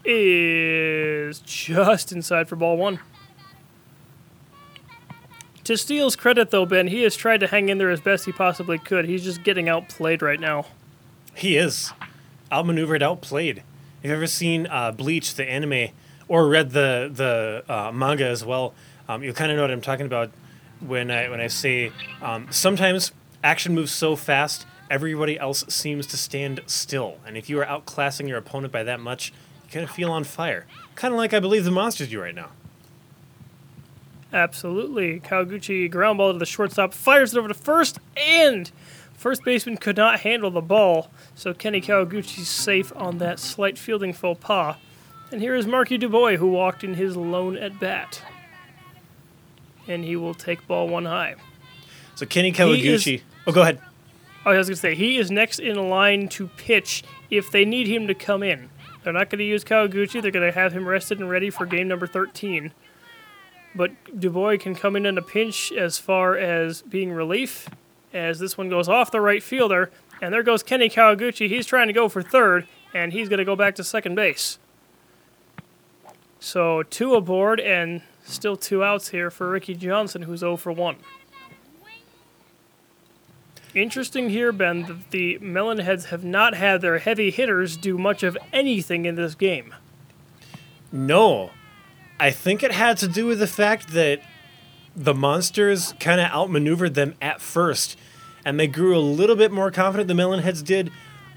[0.05, 3.01] is just inside for ball one.
[5.65, 8.33] To Steele's credit, though, Ben, he has tried to hang in there as best he
[8.33, 9.07] possibly could.
[9.07, 10.67] He's just getting outplayed right now.
[11.35, 11.93] He is
[12.53, 13.63] outmaneuvered, outplayed.
[14.03, 15.89] If you've ever seen uh, Bleach, the anime,
[16.29, 18.75] or read the the uh, manga as well,
[19.09, 20.33] um, you'll kind of know what I'm talking about
[20.81, 26.17] when I when I say um, sometimes action moves so fast everybody else seems to
[26.17, 29.31] stand still, and if you are outclassing your opponent by that much,
[29.65, 30.67] you kind of feel on fire.
[30.95, 32.51] Kind of like I believe the monsters do right now.
[34.33, 35.21] Absolutely.
[35.21, 38.71] Kawaguchi ground ball to the shortstop, fires it over to first, and
[39.15, 44.13] first baseman could not handle the ball, so Kenny Kawaguchi's safe on that slight fielding
[44.13, 44.77] faux pas.
[45.33, 48.23] And here is Marky Dubois, who walked in his lone at bat.
[49.89, 51.37] And he will take ball one high.
[52.15, 53.23] So Kenny is- Kawaguchi.
[53.47, 53.81] oh, go ahead.
[54.47, 57.65] Oh, I was going to say, he is next in line to pitch if they
[57.65, 58.71] need him to come in.
[59.03, 60.23] They're not going to use Kawaguchi.
[60.23, 62.73] They're going to have him rested and ready for game number 13.
[63.75, 67.69] But Dubois can come in in a pinch as far as being relief,
[68.15, 69.91] as this one goes off the right fielder.
[70.23, 71.49] And there goes Kenny Kawaguchi.
[71.49, 74.61] He's trying to go for third, and he's going to go back to second base.
[76.39, 80.97] So two aboard, and still two outs here for Ricky Johnson, who's 0 for 1.
[83.77, 88.39] Interesting here, Ben, that the Melonheads have not had their heavy hitters do much of
[88.51, 89.75] anything in this game.
[90.91, 91.51] No,
[92.19, 94.23] I think it had to do with the fact that
[94.97, 97.99] the monsters kind of outmaneuvered them at first,
[98.47, 100.09] and they grew a little bit more confident.
[100.09, 100.91] The Melonheads did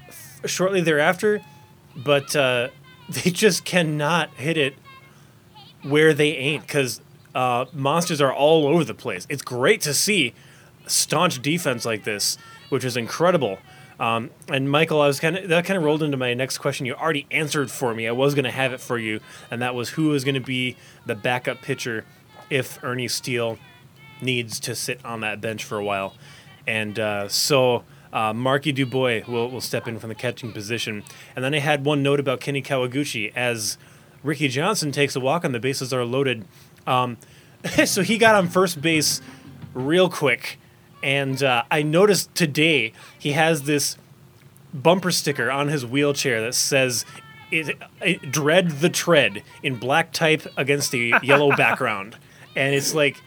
[0.08, 1.42] f- shortly thereafter,
[1.94, 2.68] but uh,
[3.10, 4.76] they just cannot hit it
[5.82, 7.02] where they ain't because
[7.34, 9.26] uh, monsters are all over the place.
[9.28, 10.32] It's great to see
[10.90, 12.36] staunch defense like this,
[12.68, 13.58] which is incredible.
[13.98, 16.86] Um, and Michael, I was kind of that kind of rolled into my next question.
[16.86, 18.08] You already answered for me.
[18.08, 20.40] I was going to have it for you, and that was who was going to
[20.40, 22.04] be the backup pitcher
[22.48, 23.58] if Ernie Steele
[24.22, 26.14] needs to sit on that bench for a while.
[26.66, 31.02] And uh, so uh, Marky Dubois will, will step in from the catching position.
[31.34, 33.78] And then I had one note about Kenny Kawaguchi as
[34.22, 36.44] Ricky Johnson takes a walk and the bases are loaded.
[36.86, 37.18] Um,
[37.84, 39.20] so he got on first base
[39.74, 40.58] real quick.
[41.02, 43.96] And uh, I noticed today he has this
[44.72, 47.04] bumper sticker on his wheelchair that says
[47.50, 52.16] it, it, dread the tread in black type against a yellow background.
[52.54, 53.20] And it's like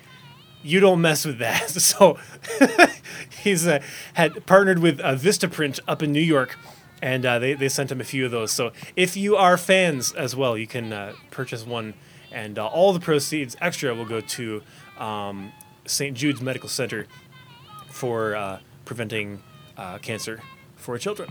[0.62, 1.70] you don't mess with that.
[1.84, 2.18] So
[3.44, 3.82] he's uh,
[4.14, 6.58] had partnered with uh, vistaprint up in new york
[7.02, 8.52] and uh, they, they sent him a few of those.
[8.52, 11.94] So if you are fans as well you can uh, purchase one
[12.32, 14.62] and uh, all the proceeds extra will go to
[14.98, 15.52] um,
[15.86, 17.08] st jude's medical center
[17.94, 19.42] for uh, preventing
[19.78, 20.42] uh, cancer
[20.76, 21.30] for children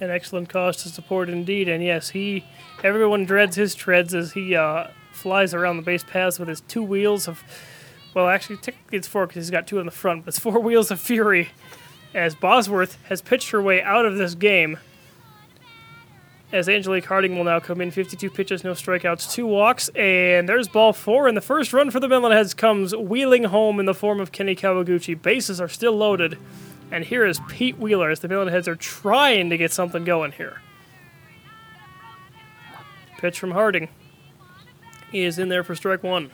[0.00, 1.68] An excellent cause to support indeed.
[1.68, 2.44] And yes, he
[2.82, 6.82] everyone dreads his treads as he uh, flies around the base paths with his two
[6.82, 7.44] wheels of
[8.14, 10.58] well, actually technically it's four because he's got two in the front, but it's four
[10.68, 11.50] wheels of fury.
[12.12, 14.78] As Bosworth has pitched her way out of this game.
[16.52, 20.66] As Angelique Harding will now come in, 52 pitches, no strikeouts, two walks, and there's
[20.66, 21.28] ball four.
[21.28, 24.56] And the first run for the Melonheads comes wheeling home in the form of Kenny
[24.56, 25.20] Kawaguchi.
[25.20, 26.38] Bases are still loaded.
[26.90, 30.60] And here is Pete Wheeler as the Melonheads are trying to get something going here.
[33.18, 33.88] Pitch from Harding.
[35.12, 36.30] He is in there for strike one.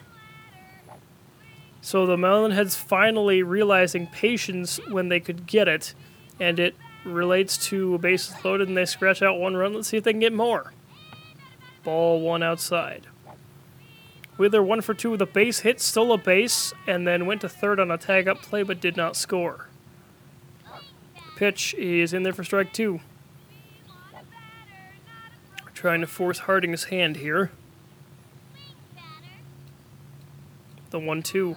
[1.83, 5.95] So the Melonheads finally realizing patience when they could get it,
[6.41, 6.75] and it
[7.07, 9.75] relates to a bases loaded and they scratch out one run.
[9.75, 10.73] Let's see if they can get more.
[11.85, 13.07] Ball one outside.
[14.37, 17.49] Wheeler one for two with a base hit, stole a base, and then went to
[17.49, 19.69] third on a tag up play but did not score.
[21.37, 23.01] Pitch is in there for strike two.
[25.75, 27.51] Trying to force Harding's hand here.
[30.91, 31.57] The one two.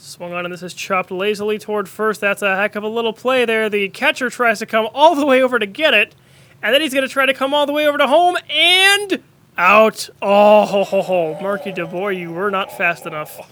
[0.00, 2.20] Swung on, and this is chopped lazily toward first.
[2.20, 3.68] That's a heck of a little play there.
[3.68, 6.14] The catcher tries to come all the way over to get it,
[6.62, 9.20] and then he's going to try to come all the way over to home and
[9.56, 10.08] out.
[10.22, 11.38] Oh, ho, ho, ho.
[11.42, 13.50] Marky DuBois, you were not fast enough.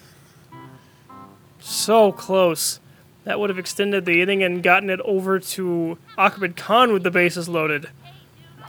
[1.59, 2.79] So close.
[3.25, 7.11] That would have extended the inning and gotten it over to Ahmed Khan with the
[7.11, 7.89] bases loaded.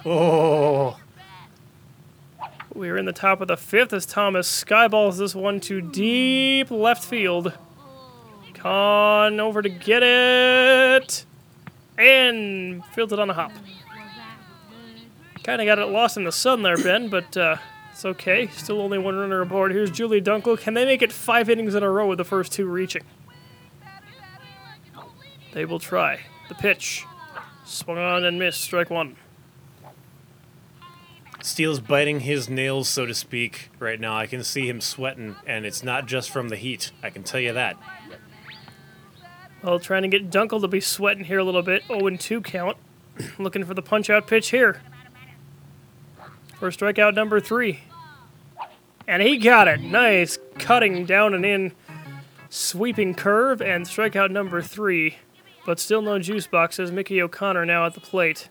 [0.04, 0.98] oh
[2.74, 7.04] We're in the top of the fifth as Thomas skyballs this one to deep left
[7.04, 7.54] field.
[8.60, 11.26] Khan over to get it.
[11.98, 13.52] And fielded on a hop.
[15.44, 17.56] Kind of got it lost in the sun there, Ben, but uh,
[17.92, 18.48] it's okay.
[18.48, 19.72] Still only one runner aboard.
[19.72, 20.60] Here's Julie Dunkel.
[20.60, 23.04] Can they make it five innings in a row with the first two reaching?
[25.54, 26.20] They will try.
[26.50, 27.06] The pitch.
[27.66, 28.62] Swung on and missed.
[28.62, 29.16] Strike one.
[31.42, 34.18] Steele's biting his nails, so to speak, right now.
[34.18, 36.92] I can see him sweating, and it's not just from the heat.
[37.02, 37.78] I can tell you that.
[39.64, 41.84] Well, trying to get Dunkel to be sweating here a little bit.
[41.88, 42.78] 0 2 count.
[43.40, 44.82] Looking for the punch out pitch here.
[46.60, 47.80] for strikeout number three.
[49.08, 49.82] And he got it.
[49.82, 51.72] Nice cutting down and in
[52.50, 55.18] sweeping curve and strikeout number three.
[55.66, 56.92] But still no juice boxes.
[56.92, 58.50] Mickey O'Connor now at the plate.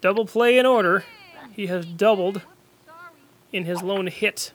[0.00, 1.04] Double play in order.
[1.52, 2.42] He has doubled
[3.52, 4.52] in his lone hit.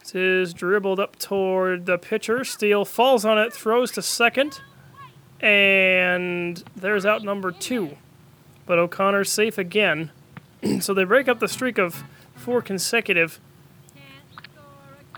[0.00, 2.44] This is dribbled up toward the pitcher.
[2.44, 4.60] Steele falls on it, throws to second,
[5.40, 7.96] and there's out number two.
[8.66, 10.10] But O'Connor's safe again.
[10.80, 13.40] so they break up the streak of four consecutive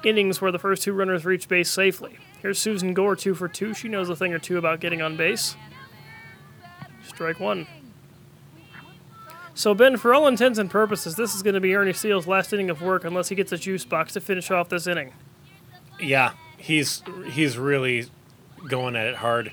[0.05, 2.19] innings where the first two runners reach base safely.
[2.41, 3.73] Here's Susan Gore, two for two.
[3.73, 5.57] She knows a thing or two about getting on base.
[7.07, 7.67] Strike one.
[9.55, 12.53] So, Ben, for all intents and purposes, this is going to be Ernie Steele's last
[12.53, 15.13] inning of work unless he gets a juice box to finish off this inning.
[16.01, 18.07] Yeah, he's he's really
[18.67, 19.53] going at it hard,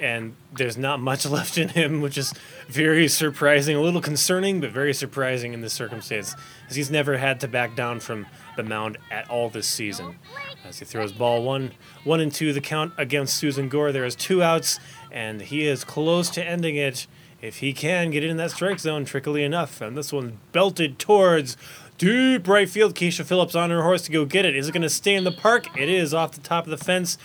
[0.00, 2.34] and there's not much left in him, which is
[2.68, 6.34] very surprising, a little concerning, but very surprising in this circumstance,
[6.68, 8.26] as he's never had to back down from
[8.56, 10.18] the mound at all this season.
[10.64, 11.70] As he throws ball one,
[12.02, 13.92] one and two, the count against Susan Gore.
[13.92, 14.80] There is two outs,
[15.12, 17.06] and he is close to ending it
[17.42, 19.80] if he can get in that strike zone trickily enough.
[19.80, 21.56] And this one's belted towards
[21.98, 22.94] deep right field.
[22.94, 24.56] Keisha Phillips on her horse to go get it.
[24.56, 25.66] Is it going to stay in the park?
[25.78, 27.18] It is off the top of the fence,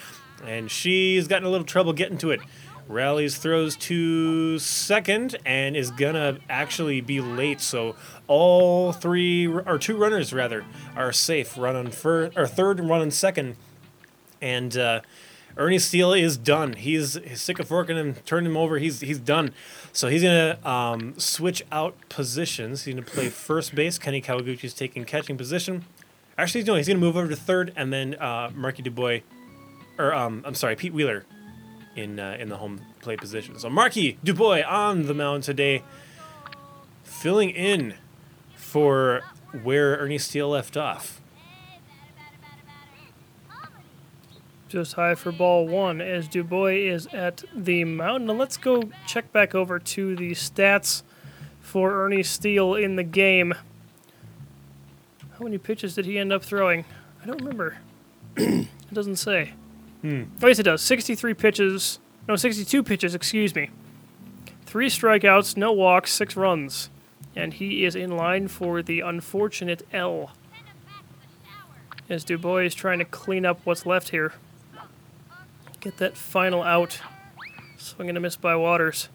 [0.45, 2.39] and she's gotten a little trouble getting to it.
[2.87, 7.59] Rallies throws to second and is gonna actually be late.
[7.59, 7.95] So
[8.27, 10.63] all three or two runners rather
[10.95, 11.57] are safe.
[11.57, 13.55] Run on first or third and run on second,
[14.39, 15.01] and uh,
[15.57, 16.73] Ernie Steele is done.
[16.73, 18.77] He's, he's sick of forking him, turning him over.
[18.77, 19.53] He's he's done.
[19.93, 22.83] So he's gonna um, switch out positions.
[22.83, 23.97] He's gonna play first base.
[23.97, 25.85] Kenny Kawaguchi's taking catching position.
[26.37, 29.21] Actually, no, he's gonna move over to third, and then uh, Marky Dubois,
[29.97, 31.25] or um, I'm sorry, Pete Wheeler,
[31.95, 33.57] in uh, in the home plate position.
[33.57, 35.83] So Marky Dubois on the mound today,
[37.03, 37.93] filling in
[38.55, 39.21] for
[39.63, 41.21] where Ernie Steele left off.
[44.67, 48.25] Just high for ball one as Dubois is at the mound.
[48.25, 51.03] Now let's go check back over to the stats
[51.59, 53.53] for Ernie Steele in the game.
[55.37, 56.85] How many pitches did he end up throwing?
[57.21, 57.77] I don't remember.
[58.37, 59.53] it doesn't say.
[60.01, 60.23] Hmm.
[60.41, 60.81] Oh, yes, it does.
[60.81, 61.99] 63 pitches.
[62.27, 63.69] No, 62 pitches, excuse me.
[64.65, 66.89] Three strikeouts, no walks, six runs.
[67.35, 70.31] And he is in line for the unfortunate L.
[72.09, 74.33] As Dubois is trying to clean up what's left here.
[75.85, 76.99] Get that final out.
[77.77, 79.09] Swing and a miss by Waters.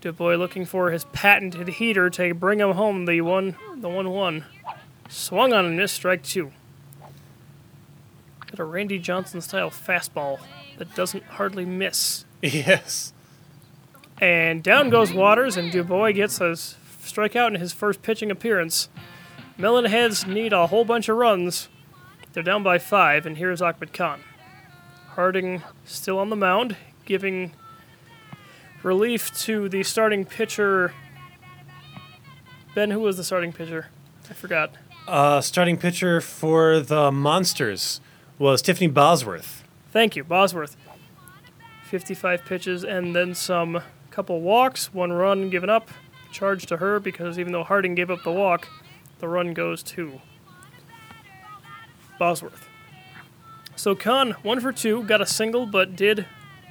[0.00, 4.46] Dubois looking for his patented heater to bring him home the one the one one.
[5.08, 6.50] Swung on and missed strike two.
[8.46, 10.40] Got a Randy Johnson style fastball
[10.78, 12.24] that doesn't hardly miss.
[12.42, 13.12] Yes.
[14.20, 16.54] And down goes Waters, and Dubois gets a
[17.04, 18.88] strikeout in his first pitching appearance.
[19.56, 21.68] Melonheads need a whole bunch of runs.
[22.32, 24.22] They're down by five, and here's Ahmed Khan.
[25.14, 27.52] Harding still on the mound, giving
[28.82, 30.94] relief to the starting pitcher.
[32.74, 33.88] Ben, who was the starting pitcher?
[34.30, 34.72] I forgot.
[35.06, 38.00] Uh, starting pitcher for the Monsters
[38.38, 39.64] was Tiffany Bosworth.
[39.90, 40.76] Thank you, Bosworth.
[41.84, 45.90] 55 pitches and then some couple walks, one run given up.
[46.32, 48.66] Charge to her because even though Harding gave up the walk,
[49.18, 50.22] the run goes to
[52.18, 52.68] Bosworth.
[53.76, 56.26] So Khan, one for two, got a single but did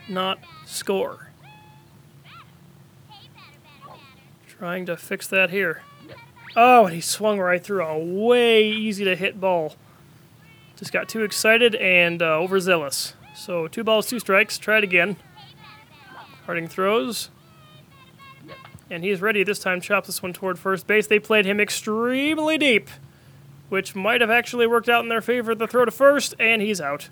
[0.08, 1.30] not score.
[4.47, 5.82] Trying to fix that here.
[6.56, 9.76] Oh, and he swung right through a way easy to hit ball.
[10.76, 13.14] Just got too excited and uh, overzealous.
[13.36, 14.58] So two balls, two strikes.
[14.58, 15.18] Try it again.
[16.45, 17.30] Harding throws.
[18.89, 19.80] And he's ready this time.
[19.80, 21.08] Chops this one toward first base.
[21.08, 22.89] They played him extremely deep,
[23.72, 25.55] which might have actually worked out in their favor.
[25.55, 27.07] The throw to first, and he's out.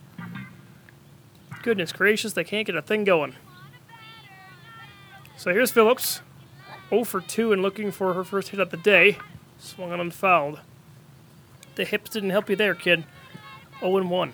[1.64, 3.38] Goodness gracious, they can't get a thing going.
[5.38, 6.20] So here's Phillips.
[6.90, 9.18] 0 for 2 and looking for her first hit of the day.
[9.58, 10.60] Swung on and fouled.
[11.76, 13.06] The hips didn't help you there, kid.
[13.80, 14.34] 0 and 1.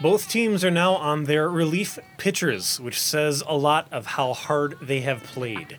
[0.00, 4.78] Both teams are now on their relief pitchers, which says a lot of how hard
[4.80, 5.76] they have played.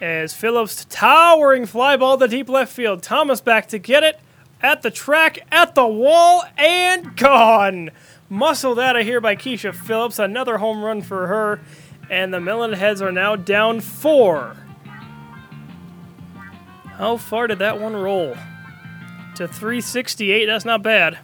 [0.00, 3.02] As Phillips towering fly ball to deep left field.
[3.02, 4.20] Thomas back to get it
[4.60, 7.90] at the track, at the wall, and gone.
[8.28, 10.18] Muscled out of here by Keisha Phillips.
[10.18, 11.60] Another home run for her.
[12.10, 14.56] And the Melon Heads are now down four.
[16.96, 18.36] How far did that one roll?
[19.36, 20.46] To 368.
[20.46, 21.18] That's not bad.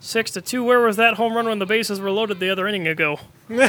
[0.00, 0.64] Six to two.
[0.64, 3.20] Where was that home run when the bases were loaded the other inning ago?
[3.48, 3.66] Could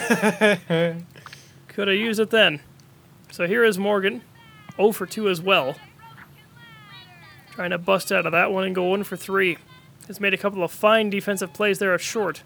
[1.88, 2.62] have used it then.
[3.32, 4.22] So here is Morgan.
[4.76, 5.76] 0 for 2 as well.
[7.52, 9.58] Trying to bust out of that one and go 1 for 3.
[10.08, 12.44] Has made a couple of fine defensive plays there at short.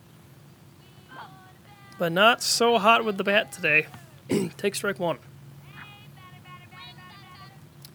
[1.98, 3.88] But not so hot with the bat today.
[4.58, 5.18] Take strike one.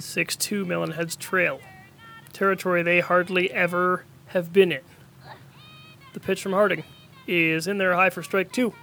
[0.01, 1.61] 6 2 Melonheads trail.
[2.33, 4.83] Territory they hardly ever have been in.
[6.13, 6.83] The pitch from Harding
[7.29, 8.75] is in there high for strike two.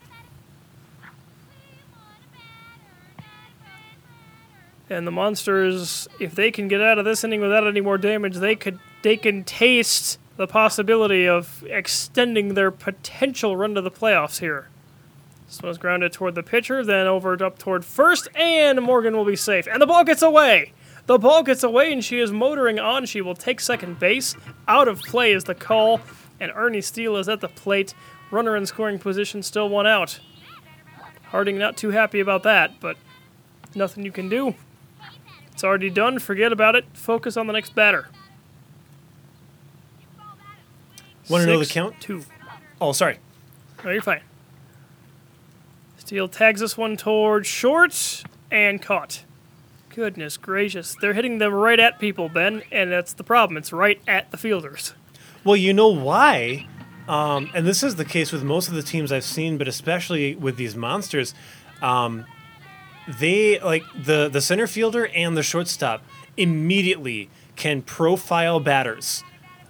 [4.90, 8.38] And the monsters, if they can get out of this inning without any more damage,
[8.38, 14.40] they could they can taste the possibility of extending their potential run to the playoffs
[14.40, 14.70] here.
[15.48, 19.36] This one's grounded toward the pitcher, then over up toward first, and Morgan will be
[19.36, 19.68] safe.
[19.68, 20.74] And the ball gets away.
[21.06, 23.06] The ball gets away, and she is motoring on.
[23.06, 24.36] She will take second base.
[24.68, 26.02] Out of play is the call,
[26.40, 27.94] and Ernie Steele is at the plate.
[28.30, 30.20] Runner in scoring position, still one out.
[31.28, 32.98] Harding not too happy about that, but
[33.74, 34.56] nothing you can do.
[35.58, 36.20] It's already done.
[36.20, 36.86] Forget about it.
[36.94, 38.10] Focus on the next batter.
[41.28, 42.00] Want to know the count?
[42.00, 42.26] Two.
[42.80, 43.18] Oh, sorry.
[43.84, 44.22] No, you're fine.
[45.98, 49.24] Steele tags this one towards short and caught.
[49.90, 50.96] Goodness gracious.
[51.02, 53.58] They're hitting them right at people, Ben, and that's the problem.
[53.58, 54.94] It's right at the fielders.
[55.44, 56.68] Well, you know why?
[57.08, 60.36] Um, and this is the case with most of the teams I've seen, but especially
[60.36, 61.34] with these monsters.
[61.82, 62.28] Um,
[63.08, 66.04] they like the the center fielder and the shortstop
[66.36, 69.24] immediately can profile batters.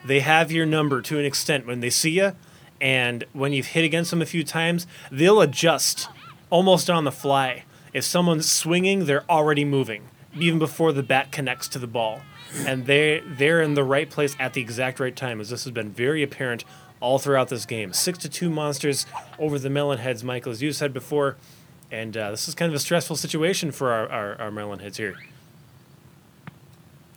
[0.06, 2.34] They have your number to an extent when they see you,
[2.80, 6.10] and when you've hit against them a few times, they'll adjust
[6.50, 7.64] almost on the fly.
[7.94, 10.10] If someone's swinging, they're already moving
[10.40, 12.22] even before the bat connects to the ball,
[12.66, 15.40] and they they're in the right place at the exact right time.
[15.40, 16.64] As this has been very apparent
[17.00, 17.94] all throughout this game.
[17.94, 19.06] Six to two monsters
[19.38, 21.38] over the Melonheads, Michael, as you said before.
[21.92, 25.16] And uh, this is kind of a stressful situation for our, our, our Melonheads here.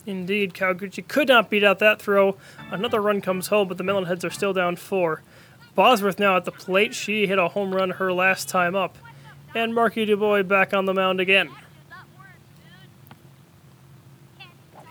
[0.05, 2.37] Indeed, Kawaguchi could not beat out that throw.
[2.71, 5.21] Another run comes home, but the Melon Heads are still down four.
[5.75, 6.93] Bosworth now at the plate.
[6.93, 8.97] She hit a home run her last time up.
[9.53, 11.49] And Marky DuBois back on the mound again.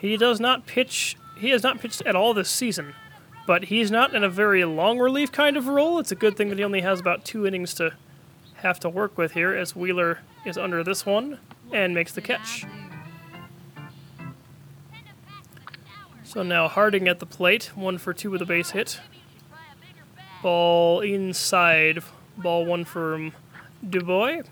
[0.01, 1.16] He does not pitch.
[1.39, 2.95] He has not pitched at all this season,
[3.47, 5.99] but he's not in a very long relief kind of role.
[5.99, 7.95] It's a good thing that he only has about two innings to
[8.63, 11.39] have to work with here, as Wheeler is under this one
[11.73, 12.65] and makes the catch.
[16.25, 19.01] So now Harding at the plate, one for two with a base hit.
[20.43, 22.03] Ball inside,
[22.37, 23.33] ball one from
[23.89, 24.43] Dubois.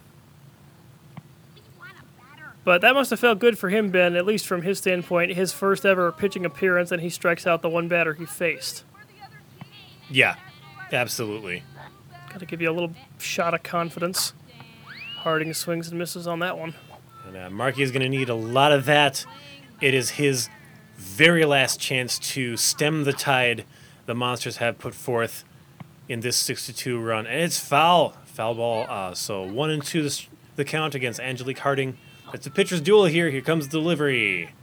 [2.65, 5.33] But that must have felt good for him, Ben, at least from his standpoint.
[5.33, 8.85] His first ever pitching appearance, and he strikes out the one batter he faced.
[10.11, 10.37] Yeah,
[10.93, 11.63] absolutely.
[12.39, 14.33] To give you a little shot of confidence.
[15.19, 16.75] Harding swings and misses on that one.
[17.27, 19.27] And uh, Marky is going to need a lot of that.
[19.81, 20.49] It is his
[20.97, 23.65] very last chance to stem the tide
[24.09, 25.45] the Monsters have put forth
[26.09, 27.27] in this 62 run.
[27.27, 28.17] And it's foul.
[28.25, 28.87] Foul ball.
[28.89, 30.25] Uh, so one and two the,
[30.57, 31.99] the count against Angelique Harding.
[32.33, 33.29] It's a pitcher's duel here.
[33.29, 34.55] Here comes delivery.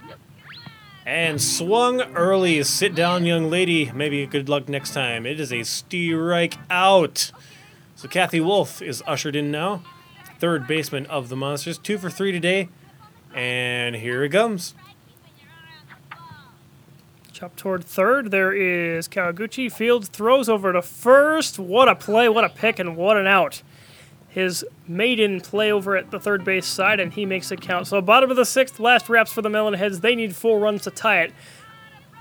[1.06, 2.64] And swung early.
[2.64, 3.92] Sit down, young lady.
[3.94, 5.28] Maybe good luck next time.
[5.28, 7.32] It is a strike out.
[7.96, 9.82] So Kathy Wolf is ushered in now.
[10.40, 11.78] Third baseman of the Monsters.
[11.78, 12.68] Two for three today.
[13.34, 14.76] And here it comes.
[17.32, 18.32] Chop toward third.
[18.32, 19.72] There is Kawaguchi.
[19.72, 21.58] Fields throws over to first.
[21.58, 23.62] What a play, what a pick, and what an out.
[24.30, 27.88] His maiden play over at the third base side, and he makes it count.
[27.88, 30.02] So, bottom of the sixth, last wraps for the Melonheads.
[30.02, 31.34] They need four runs to tie it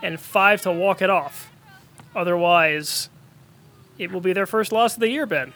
[0.03, 1.51] and five to walk it off.
[2.15, 3.09] Otherwise,
[3.99, 5.53] it will be their first loss of the year, Ben.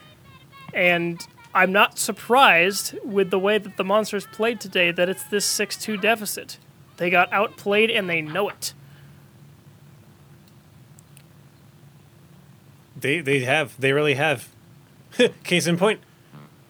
[0.73, 5.45] And I'm not surprised with the way that the Monsters played today that it's this
[5.45, 6.57] 6 2 deficit.
[6.97, 8.73] They got outplayed and they know it.
[12.99, 13.79] They they have.
[13.79, 14.49] They really have.
[15.43, 16.01] Case in point,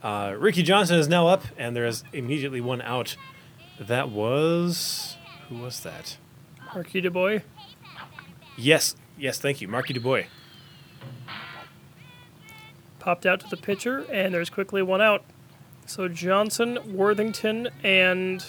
[0.04, 3.16] uh, Ricky Johnson is now up, and there is immediately one out.
[3.80, 6.18] That was who was that?
[6.74, 7.40] Marky Dubois.
[8.56, 10.26] Yes, yes, thank you, Marky Dubois.
[13.00, 15.24] Popped out to the pitcher, and there's quickly one out.
[15.86, 18.46] So Johnson, Worthington, and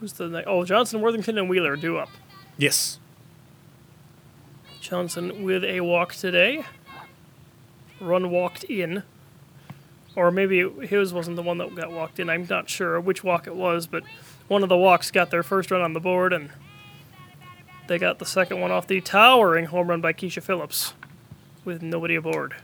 [0.00, 0.46] who's the next?
[0.48, 2.08] Oh, Johnson, Worthington, and Wheeler do up.
[2.56, 2.98] Yes,
[4.80, 6.64] Johnson with a walk today.
[8.00, 9.02] Run walked in.
[10.14, 12.30] Or maybe his wasn't the one that got walked in.
[12.30, 14.02] I'm not sure which walk it was, but
[14.48, 16.48] one of the walks got their first run on the board, and
[17.88, 20.94] they got the second one off the towering home run by Keisha Phillips
[21.64, 22.54] with nobody aboard.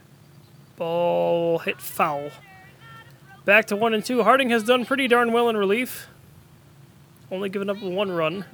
[0.76, 2.30] Ball hit foul.
[3.44, 4.22] Back to one and two.
[4.22, 6.08] Harding has done pretty darn well in relief.
[7.30, 8.44] Only given up one run.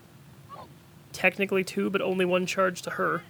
[1.13, 3.23] Technically two, but only one charge to her.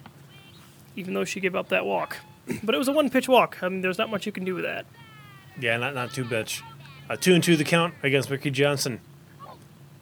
[0.95, 2.17] Even though she gave up that walk.
[2.63, 3.61] But it was a one pitch walk.
[3.61, 4.85] I mean, there's not much you can do with that.
[5.59, 6.63] Yeah, not not too much.
[7.21, 9.01] Two and two the count against Ricky Johnson.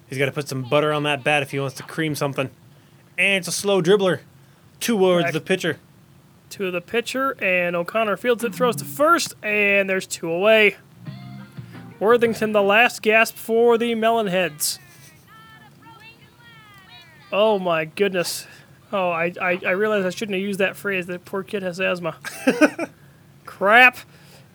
[0.10, 2.50] He's got to put some butter on that bat if he wants to cream something.
[3.18, 4.20] And it's a slow dribbler.
[4.80, 5.80] Towards the pitcher.
[6.52, 10.78] To the pitcher, and O'Connor fields it, throws to first, and there's two away.
[12.00, 14.78] Worthington, the last gasp for the Melonheads.
[17.32, 18.48] Oh my goodness.
[18.94, 21.08] Oh, I, I, I realized I shouldn't have used that phrase.
[21.08, 22.16] That poor kid has asthma.
[23.46, 23.98] Crap.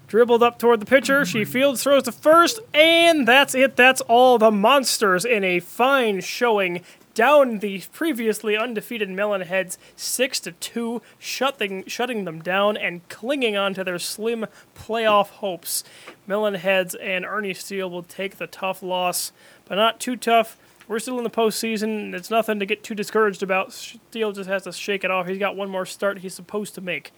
[0.07, 1.25] Dribbled up toward the pitcher.
[1.25, 3.77] She fields, throws to first, and that's it.
[3.77, 6.83] That's all the monsters in a fine showing
[7.15, 13.75] down the previously undefeated Melonheads six to two, shutting shutting them down and clinging on
[13.75, 15.85] to their slim playoff hopes.
[16.29, 19.33] Melonheads and Ernie Steele will take the tough loss,
[19.67, 20.57] but not too tough.
[20.89, 22.13] We're still in the postseason.
[22.15, 23.73] It's nothing to get too discouraged about.
[23.73, 25.29] Steele just has to shake it off.
[25.29, 27.13] He's got one more start he's supposed to make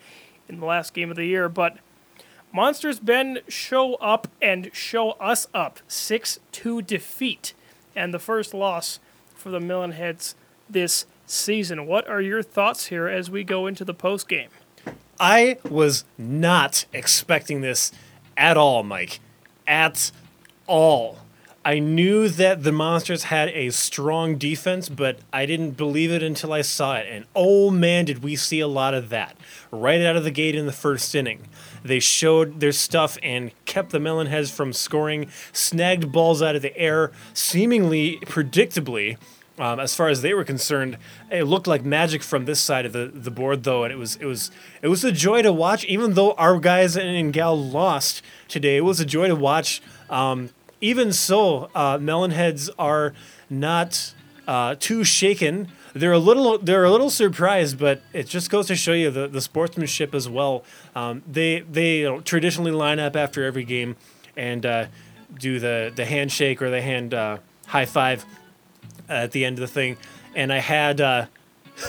[0.48, 1.78] in the last game of the year, but
[2.52, 5.80] Monsters Ben show up and show us up.
[5.88, 7.52] 6 2 defeat
[7.96, 9.00] and the first loss
[9.44, 10.34] for the Melonheads
[10.70, 11.86] this season.
[11.86, 14.48] What are your thoughts here as we go into the post game?
[15.20, 17.92] I was not expecting this
[18.38, 19.20] at all, Mike.
[19.66, 20.12] At
[20.66, 21.18] all.
[21.62, 26.52] I knew that the Monsters had a strong defense, but I didn't believe it until
[26.52, 27.06] I saw it.
[27.10, 29.36] And oh man, did we see a lot of that
[29.70, 31.48] right out of the gate in the first inning.
[31.82, 36.76] They showed their stuff and kept the Melonheads from scoring, snagged balls out of the
[36.76, 39.16] air, seemingly predictably.
[39.58, 40.98] Um, as far as they were concerned,
[41.30, 44.16] it looked like magic from this side of the, the board, though, and it was
[44.16, 44.50] it was
[44.82, 45.84] it was a joy to watch.
[45.84, 49.80] Even though our guys and, gal lost today, it was a joy to watch.
[50.10, 50.50] Um,
[50.80, 53.14] even so, uh, Melonheads are
[53.48, 54.14] not
[54.48, 55.68] uh, too shaken.
[55.94, 59.28] They're a little they're a little surprised, but it just goes to show you the,
[59.28, 60.64] the sportsmanship as well.
[60.96, 63.94] Um, they they you know, traditionally line up after every game
[64.36, 64.86] and uh,
[65.38, 67.38] do the the handshake or the hand uh,
[67.68, 68.26] high five
[69.08, 69.96] at the end of the thing.
[70.34, 71.26] And I had uh,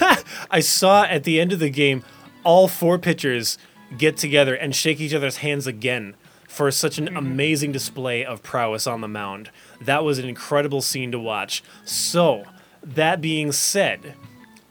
[0.52, 2.04] I saw at the end of the game
[2.44, 3.58] all four pitchers
[3.98, 6.16] get together and shake each other's hands again
[6.48, 9.50] for such an amazing display of prowess on the mound.
[9.82, 11.64] That was an incredible scene to watch.
[11.84, 12.46] So,
[12.82, 14.14] that being said,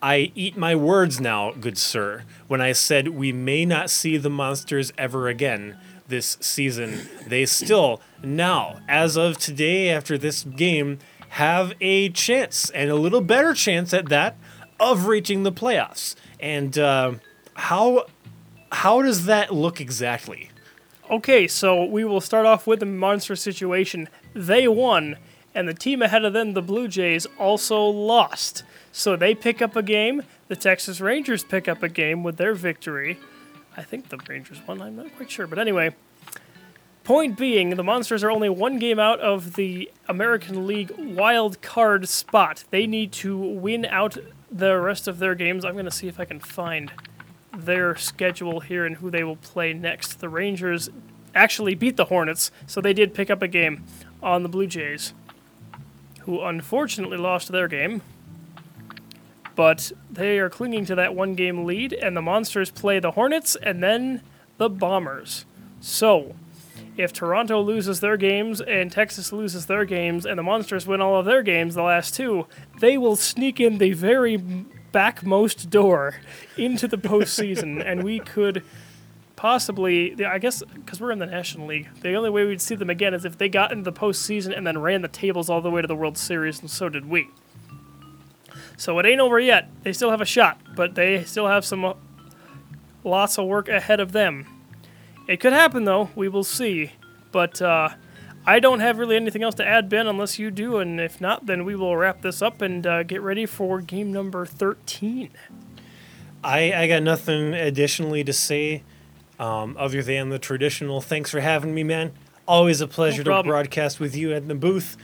[0.01, 4.31] I eat my words now, good sir, when I said we may not see the
[4.31, 5.77] monsters ever again
[6.09, 7.09] this season.
[7.27, 10.99] They still, now, as of today, after this game,
[11.35, 14.37] have a chance, and a little better chance at that,
[14.79, 16.15] of reaching the playoffs.
[16.39, 17.15] And uh,
[17.55, 18.07] how
[18.71, 20.51] how does that look exactly?
[21.11, 24.09] Okay, so we will start off with the monster situation.
[24.33, 25.17] They won,
[25.57, 28.63] and the team ahead of them, the Blue Jays, also lost.
[28.93, 30.23] So they pick up a game.
[30.47, 33.19] The Texas Rangers pick up a game with their victory.
[33.77, 34.81] I think the Rangers won.
[34.81, 35.49] I'm not quite sure.
[35.49, 35.97] But anyway,
[37.05, 42.09] point being, the Monsters are only one game out of the American League wild card
[42.09, 42.65] spot.
[42.71, 44.17] They need to win out
[44.51, 45.65] the rest of their games.
[45.65, 46.93] I'm going to see if I can find
[47.57, 50.21] their schedule here and who they will play next.
[50.21, 50.89] The Rangers
[51.35, 53.85] actually beat the Hornets, so they did pick up a game
[54.23, 55.13] on the Blue Jays,
[56.21, 58.03] who unfortunately lost their game.
[59.55, 63.57] But they are clinging to that one game lead, and the Monsters play the Hornets
[63.57, 64.23] and then
[64.57, 65.45] the Bombers.
[65.81, 66.35] So,
[66.97, 71.19] if Toronto loses their games and Texas loses their games and the Monsters win all
[71.19, 72.47] of their games, the last two,
[72.81, 76.15] they will sneak in the very backmost door
[76.57, 78.63] into the postseason, and we could
[79.35, 82.89] possibly, I guess, because we're in the National League, the only way we'd see them
[82.89, 85.71] again is if they got into the postseason and then ran the tables all the
[85.71, 87.29] way to the World Series, and so did we.
[88.77, 89.69] So it ain't over yet.
[89.83, 91.95] They still have a shot, but they still have some uh,
[93.03, 94.47] lots of work ahead of them.
[95.27, 96.11] It could happen though.
[96.15, 96.93] We will see.
[97.33, 97.91] But uh,
[98.47, 100.77] I don't have really anything else to add, Ben, unless you do.
[100.79, 104.13] And if not, then we will wrap this up and uh, get ready for game
[104.13, 105.31] number 13.
[106.45, 108.83] I, I got nothing additionally to say
[109.39, 112.13] um, other than the traditional thanks for having me, man.
[112.47, 114.99] Always a pleasure to broadcast with you at the booth.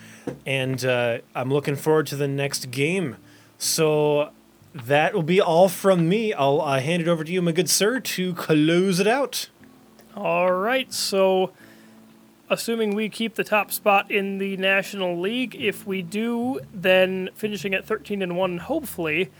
[0.44, 3.16] And uh, I'm looking forward to the next game.
[3.56, 4.30] So
[4.74, 6.34] that will be all from me.
[6.34, 9.48] I'll uh, hand it over to you, my good sir, to close it out.
[10.16, 11.52] All right, so
[12.48, 17.74] assuming we keep the top spot in the National League, if we do, then finishing
[17.74, 19.30] at 13 and 1, hopefully,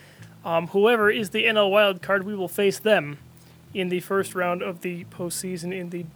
[0.44, 3.18] um, whoever is the NL wild card, we will face them
[3.74, 6.06] in the first round of the postseason in the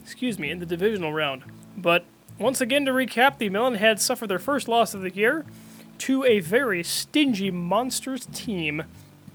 [0.00, 1.42] excuse me, in the divisional round.
[1.76, 2.04] But
[2.38, 5.44] once again, to recap, the Melonheads suffered their first loss of the year
[5.98, 8.84] to a very stingy Monsters team.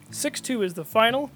[0.10, 1.30] 6 2 is the final.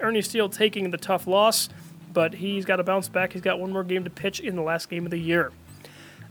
[0.00, 1.68] Ernie Steele taking the tough loss,
[2.14, 3.34] but he's got to bounce back.
[3.34, 5.52] He's got one more game to pitch in the last game of the year.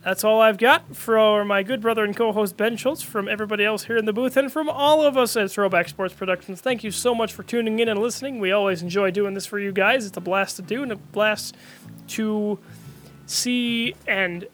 [0.03, 3.63] That's all I've got for my good brother and co host Ben Schultz, from everybody
[3.63, 6.59] else here in the booth, and from all of us at Throwback Sports Productions.
[6.59, 8.39] Thank you so much for tuning in and listening.
[8.39, 10.05] We always enjoy doing this for you guys.
[10.05, 11.55] It's a blast to do and a blast
[12.09, 12.59] to
[13.27, 14.45] see and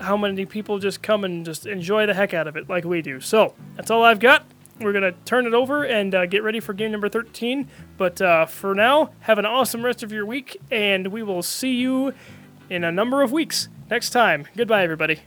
[0.00, 3.00] how many people just come and just enjoy the heck out of it like we
[3.00, 3.20] do.
[3.20, 4.44] So that's all I've got.
[4.80, 7.68] We're going to turn it over and uh, get ready for game number 13.
[7.96, 11.74] But uh, for now, have an awesome rest of your week, and we will see
[11.74, 12.12] you
[12.70, 14.46] in a number of weeks next time.
[14.56, 15.20] Goodbye, everybody.